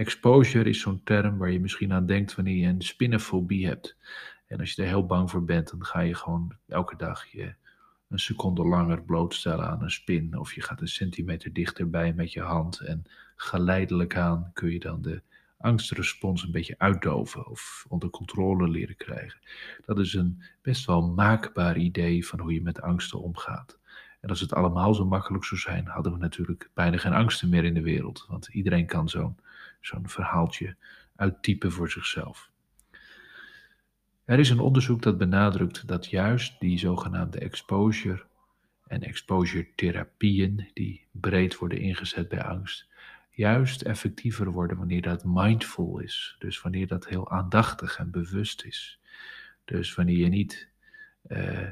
exposure 0.00 0.68
is 0.68 0.80
zo'n 0.80 1.02
term 1.04 1.38
waar 1.38 1.50
je 1.50 1.60
misschien 1.60 1.92
aan 1.92 2.06
denkt 2.06 2.34
wanneer 2.34 2.56
je 2.56 2.66
een 2.66 2.82
spinnenfobie 2.82 3.66
hebt. 3.66 3.96
En 4.46 4.60
als 4.60 4.72
je 4.72 4.82
er 4.82 4.88
heel 4.88 5.06
bang 5.06 5.30
voor 5.30 5.44
bent, 5.44 5.70
dan 5.70 5.84
ga 5.84 6.00
je 6.00 6.14
gewoon 6.14 6.56
elke 6.68 6.96
dag 6.96 7.26
je 7.26 7.54
een 8.08 8.18
seconde 8.18 8.64
langer 8.64 9.02
blootstellen 9.02 9.68
aan 9.68 9.82
een 9.82 9.90
spin. 9.90 10.38
Of 10.38 10.54
je 10.54 10.62
gaat 10.62 10.80
een 10.80 10.88
centimeter 10.88 11.52
dichterbij 11.52 12.12
met 12.12 12.32
je 12.32 12.40
hand. 12.40 12.80
En 12.80 13.02
geleidelijk 13.36 14.16
aan 14.16 14.50
kun 14.52 14.70
je 14.70 14.78
dan 14.78 15.02
de 15.02 15.22
angstrespons 15.58 16.42
een 16.42 16.52
beetje 16.52 16.78
uitdoven 16.78 17.46
of 17.46 17.84
onder 17.88 18.10
controle 18.10 18.68
leren 18.68 18.96
krijgen. 18.96 19.40
Dat 19.84 19.98
is 19.98 20.14
een 20.14 20.42
best 20.62 20.86
wel 20.86 21.02
maakbaar 21.02 21.76
idee 21.76 22.26
van 22.26 22.40
hoe 22.40 22.52
je 22.52 22.62
met 22.62 22.82
angsten 22.82 23.20
omgaat. 23.20 23.78
En 24.20 24.28
als 24.28 24.40
het 24.40 24.54
allemaal 24.54 24.94
zo 24.94 25.06
makkelijk 25.06 25.44
zou 25.44 25.60
zijn, 25.60 25.86
hadden 25.86 26.12
we 26.12 26.18
natuurlijk 26.18 26.70
bijna 26.74 26.96
geen 26.96 27.12
angsten 27.12 27.48
meer 27.48 27.64
in 27.64 27.74
de 27.74 27.82
wereld. 27.82 28.24
Want 28.28 28.48
iedereen 28.48 28.86
kan 28.86 29.08
zo'n 29.08 29.36
zo'n 29.80 30.08
verhaaltje 30.08 30.76
uittypen 31.16 31.72
voor 31.72 31.90
zichzelf. 31.90 32.50
Er 34.24 34.38
is 34.38 34.50
een 34.50 34.60
onderzoek 34.60 35.02
dat 35.02 35.18
benadrukt 35.18 35.88
dat 35.88 36.06
juist 36.06 36.60
die 36.60 36.78
zogenaamde 36.78 37.38
exposure 37.38 38.22
en 38.86 39.02
exposure 39.02 39.68
therapieën, 39.74 40.70
die 40.72 41.06
breed 41.10 41.58
worden 41.58 41.78
ingezet 41.78 42.28
bij 42.28 42.42
angst, 42.42 42.88
juist 43.30 43.82
effectiever 43.82 44.50
worden 44.50 44.76
wanneer 44.76 45.02
dat 45.02 45.24
mindful 45.24 45.98
is. 45.98 46.36
Dus 46.38 46.60
wanneer 46.60 46.86
dat 46.86 47.06
heel 47.06 47.30
aandachtig 47.30 47.98
en 47.98 48.10
bewust 48.10 48.64
is. 48.64 48.98
Dus 49.64 49.94
wanneer 49.94 50.16
je 50.16 50.28
niet 50.28 50.68
eh, 51.22 51.68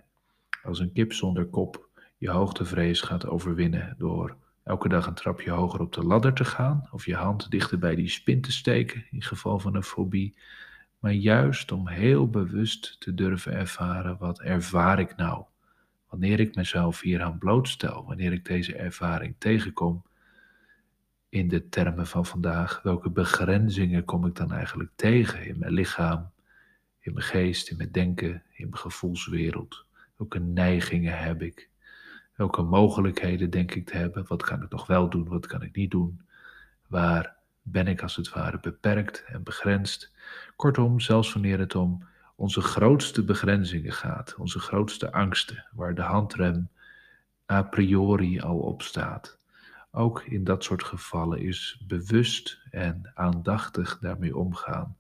als 0.63 0.79
een 0.79 0.93
kip 0.93 1.13
zonder 1.13 1.47
kop 1.47 1.89
je 2.19 2.31
hoogtevrees 2.31 3.01
gaat 3.01 3.27
overwinnen 3.27 3.95
door 3.99 4.37
elke 4.69 4.89
dag 4.89 5.07
een 5.07 5.15
trapje 5.15 5.51
hoger 5.51 5.81
op 5.81 5.93
de 5.93 6.03
ladder 6.03 6.33
te 6.33 6.45
gaan 6.45 6.89
of 6.91 7.05
je 7.07 7.15
hand 7.15 7.51
dichter 7.51 7.79
bij 7.79 7.95
die 7.95 8.09
spin 8.09 8.41
te 8.41 8.53
steken 8.53 9.05
in 9.11 9.23
geval 9.23 9.59
van 9.59 9.75
een 9.75 9.83
fobie, 9.83 10.37
maar 10.99 11.13
juist 11.13 11.73
om 11.73 11.89
heel 11.89 12.31
bewust 12.31 13.01
te 13.01 13.15
durven 13.15 13.53
ervaren 13.53 14.17
wat 14.19 14.41
ervaar 14.41 14.99
ik 14.99 15.17
nou 15.17 15.45
wanneer 16.09 16.41
ik 16.41 16.55
mezelf 16.55 17.01
hieraan 17.01 17.39
blootstel, 17.39 18.05
wanneer 18.07 18.33
ik 18.33 18.45
deze 18.45 18.77
ervaring 18.77 19.35
tegenkom 19.39 20.03
in 21.29 21.49
de 21.49 21.69
termen 21.69 22.07
van 22.07 22.27
vandaag, 22.27 22.83
welke 22.83 23.11
begrenzingen 23.11 24.05
kom 24.05 24.27
ik 24.27 24.35
dan 24.35 24.53
eigenlijk 24.53 24.91
tegen 24.95 25.47
in 25.47 25.59
mijn 25.59 25.73
lichaam, 25.73 26.31
in 27.01 27.13
mijn 27.13 27.25
geest, 27.25 27.71
in 27.71 27.77
mijn 27.77 27.93
denken, 27.93 28.43
in 28.53 28.69
mijn 28.69 28.79
gevoelswereld? 28.79 29.85
Welke 30.17 30.39
neigingen 30.39 31.19
heb 31.19 31.43
ik? 31.43 31.68
Welke 32.39 32.63
mogelijkheden 32.63 33.51
denk 33.51 33.75
ik 33.75 33.87
te 33.87 33.97
hebben? 33.97 34.25
Wat 34.29 34.43
kan 34.43 34.63
ik 34.63 34.71
nog 34.71 34.87
wel 34.87 35.11
doen? 35.11 35.29
Wat 35.29 35.47
kan 35.47 35.63
ik 35.63 35.77
niet 35.77 35.91
doen? 35.91 36.21
Waar 36.87 37.37
ben 37.63 37.87
ik 37.87 38.03
als 38.03 38.17
het 38.17 38.29
ware 38.29 38.61
beperkt 38.61 39.25
en 39.27 39.43
begrensd? 39.43 40.13
Kortom, 40.57 41.01
zelfs 41.01 41.33
wanneer 41.33 41.59
het 41.59 41.75
om 41.75 42.07
onze 42.35 42.61
grootste 42.61 43.25
begrenzingen 43.25 43.93
gaat, 43.93 44.35
onze 44.35 44.59
grootste 44.59 45.13
angsten, 45.13 45.67
waar 45.73 45.95
de 45.95 46.03
handrem 46.03 46.69
a 47.53 47.63
priori 47.63 48.41
al 48.41 48.59
op 48.59 48.83
staat. 48.83 49.39
Ook 49.91 50.23
in 50.23 50.45
dat 50.45 50.65
soort 50.65 50.85
gevallen 50.85 51.41
is 51.41 51.83
bewust 51.87 52.61
en 52.71 53.11
aandachtig 53.15 53.99
daarmee 53.99 54.37
omgaan, 54.37 54.97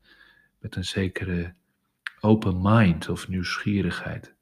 met 0.58 0.76
een 0.76 0.84
zekere 0.84 1.54
open 2.20 2.58
mind 2.62 3.08
of 3.08 3.28
nieuwsgierigheid, 3.28 4.34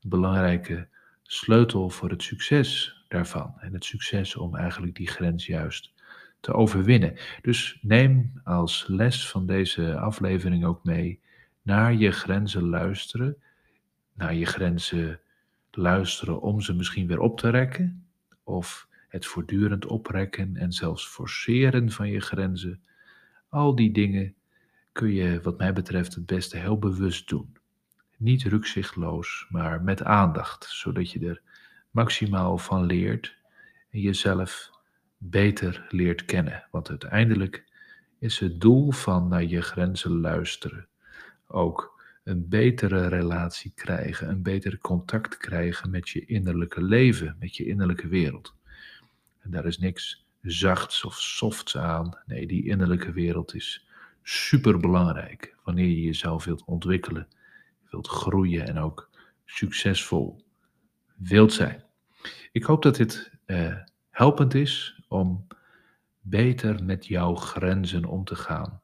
belangrijke 0.00 0.88
sleutel 1.32 1.90
voor 1.90 2.10
het 2.10 2.22
succes 2.22 2.96
daarvan 3.08 3.54
en 3.60 3.72
het 3.72 3.84
succes 3.84 4.36
om 4.36 4.56
eigenlijk 4.56 4.96
die 4.96 5.08
grens 5.08 5.46
juist 5.46 5.92
te 6.40 6.52
overwinnen. 6.52 7.14
Dus 7.42 7.78
neem 7.82 8.40
als 8.44 8.84
les 8.88 9.28
van 9.28 9.46
deze 9.46 9.98
aflevering 9.98 10.64
ook 10.64 10.84
mee 10.84 11.20
naar 11.62 11.94
je 11.94 12.10
grenzen 12.10 12.68
luisteren, 12.68 13.36
naar 14.12 14.34
je 14.34 14.44
grenzen 14.44 15.20
luisteren 15.70 16.40
om 16.40 16.60
ze 16.60 16.74
misschien 16.74 17.06
weer 17.06 17.20
op 17.20 17.38
te 17.38 17.48
rekken, 17.48 18.06
of 18.44 18.88
het 19.08 19.26
voortdurend 19.26 19.86
oprekken 19.86 20.56
en 20.56 20.72
zelfs 20.72 21.06
forceren 21.08 21.90
van 21.90 22.08
je 22.08 22.20
grenzen. 22.20 22.82
Al 23.48 23.74
die 23.74 23.92
dingen 23.92 24.34
kun 24.92 25.12
je, 25.12 25.40
wat 25.42 25.58
mij 25.58 25.72
betreft, 25.72 26.14
het 26.14 26.26
beste 26.26 26.56
heel 26.56 26.78
bewust 26.78 27.28
doen. 27.28 27.56
Niet 28.22 28.42
rukzichtloos, 28.42 29.46
maar 29.48 29.82
met 29.82 30.02
aandacht, 30.02 30.64
zodat 30.64 31.10
je 31.10 31.28
er 31.28 31.42
maximaal 31.90 32.58
van 32.58 32.84
leert 32.84 33.36
en 33.90 34.00
jezelf 34.00 34.70
beter 35.16 35.86
leert 35.88 36.24
kennen. 36.24 36.66
Want 36.70 36.88
uiteindelijk 36.88 37.64
is 38.18 38.38
het 38.38 38.60
doel 38.60 38.90
van 38.90 39.28
naar 39.28 39.44
je 39.44 39.60
grenzen 39.60 40.20
luisteren 40.20 40.88
ook 41.46 42.02
een 42.24 42.48
betere 42.48 43.06
relatie 43.06 43.72
krijgen, 43.74 44.28
een 44.28 44.42
beter 44.42 44.78
contact 44.78 45.36
krijgen 45.36 45.90
met 45.90 46.08
je 46.08 46.24
innerlijke 46.24 46.82
leven, 46.82 47.36
met 47.38 47.56
je 47.56 47.66
innerlijke 47.66 48.08
wereld. 48.08 48.54
En 49.38 49.50
daar 49.50 49.66
is 49.66 49.78
niks 49.78 50.26
zachts 50.42 51.04
of 51.04 51.14
softs 51.14 51.76
aan. 51.76 52.18
Nee, 52.26 52.46
die 52.46 52.66
innerlijke 52.66 53.12
wereld 53.12 53.54
is 53.54 53.86
super 54.22 54.78
belangrijk 54.78 55.56
wanneer 55.64 55.88
je 55.88 56.02
jezelf 56.02 56.44
wilt 56.44 56.64
ontwikkelen, 56.64 57.28
wilt 57.92 58.08
groeien 58.08 58.66
en 58.66 58.78
ook 58.78 59.10
succesvol 59.44 60.44
wilt 61.16 61.52
zijn. 61.52 61.84
Ik 62.52 62.62
hoop 62.62 62.82
dat 62.82 62.96
dit 62.96 63.30
eh, 63.44 63.76
helpend 64.10 64.54
is 64.54 65.00
om 65.08 65.46
beter 66.20 66.84
met 66.84 67.06
jouw 67.06 67.34
grenzen 67.34 68.04
om 68.04 68.24
te 68.24 68.36
gaan. 68.36 68.80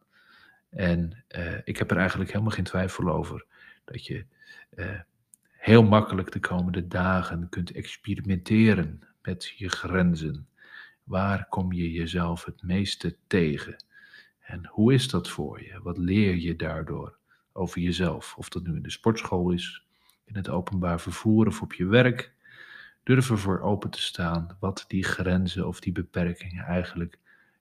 En 0.71 1.25
uh, 1.37 1.55
ik 1.65 1.77
heb 1.77 1.91
er 1.91 1.97
eigenlijk 1.97 2.31
helemaal 2.31 2.53
geen 2.53 2.65
twijfel 2.65 3.09
over 3.09 3.45
dat 3.85 4.07
je 4.07 4.25
uh, 4.75 5.01
heel 5.51 5.83
makkelijk 5.83 6.33
de 6.33 6.41
komende 6.41 6.87
dagen 6.87 7.49
kunt 7.49 7.71
experimenteren 7.71 9.03
met 9.23 9.53
je 9.57 9.69
grenzen. 9.69 10.49
Waar 11.03 11.47
kom 11.49 11.73
je 11.73 11.93
jezelf 11.93 12.45
het 12.45 12.63
meeste 12.63 13.17
tegen? 13.27 13.85
En 14.41 14.67
hoe 14.67 14.95
is 14.95 15.09
dat 15.09 15.29
voor 15.29 15.63
je? 15.63 15.81
Wat 15.83 15.99
leer 15.99 16.35
je 16.37 16.57
daardoor 16.57 17.19
over 17.59 17.81
jezelf? 17.81 18.35
Of 18.37 18.49
dat 18.49 18.63
nu 18.67 18.77
in 18.77 18.83
de 18.83 18.91
sportschool 18.91 19.51
is, 19.51 19.83
in 20.25 20.37
het 20.37 20.49
openbaar 20.49 21.01
vervoer 21.01 21.47
of 21.47 21.63
op 21.63 21.73
je 21.73 21.87
werk. 21.87 22.33
Durf 23.03 23.31
ervoor 23.31 23.61
open 23.61 23.91
te 23.91 24.03
staan 24.03 24.57
wat 24.61 24.85
die 24.89 25.05
grenzen 25.05 25.67
of 25.67 25.81
die 25.81 25.93
beperkingen 25.93 26.65
eigenlijk 26.65 27.19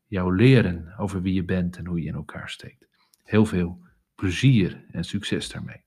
jou 0.07 0.35
leren 0.35 0.97
over 0.97 1.21
wie 1.21 1.33
je 1.33 1.43
bent 1.43 1.77
en 1.77 1.85
hoe 1.85 2.01
je 2.01 2.07
in 2.07 2.15
elkaar 2.15 2.49
steekt. 2.49 2.87
Heel 3.23 3.45
veel 3.45 3.81
plezier 4.15 4.85
en 4.91 5.03
succes 5.03 5.49
daarmee. 5.49 5.86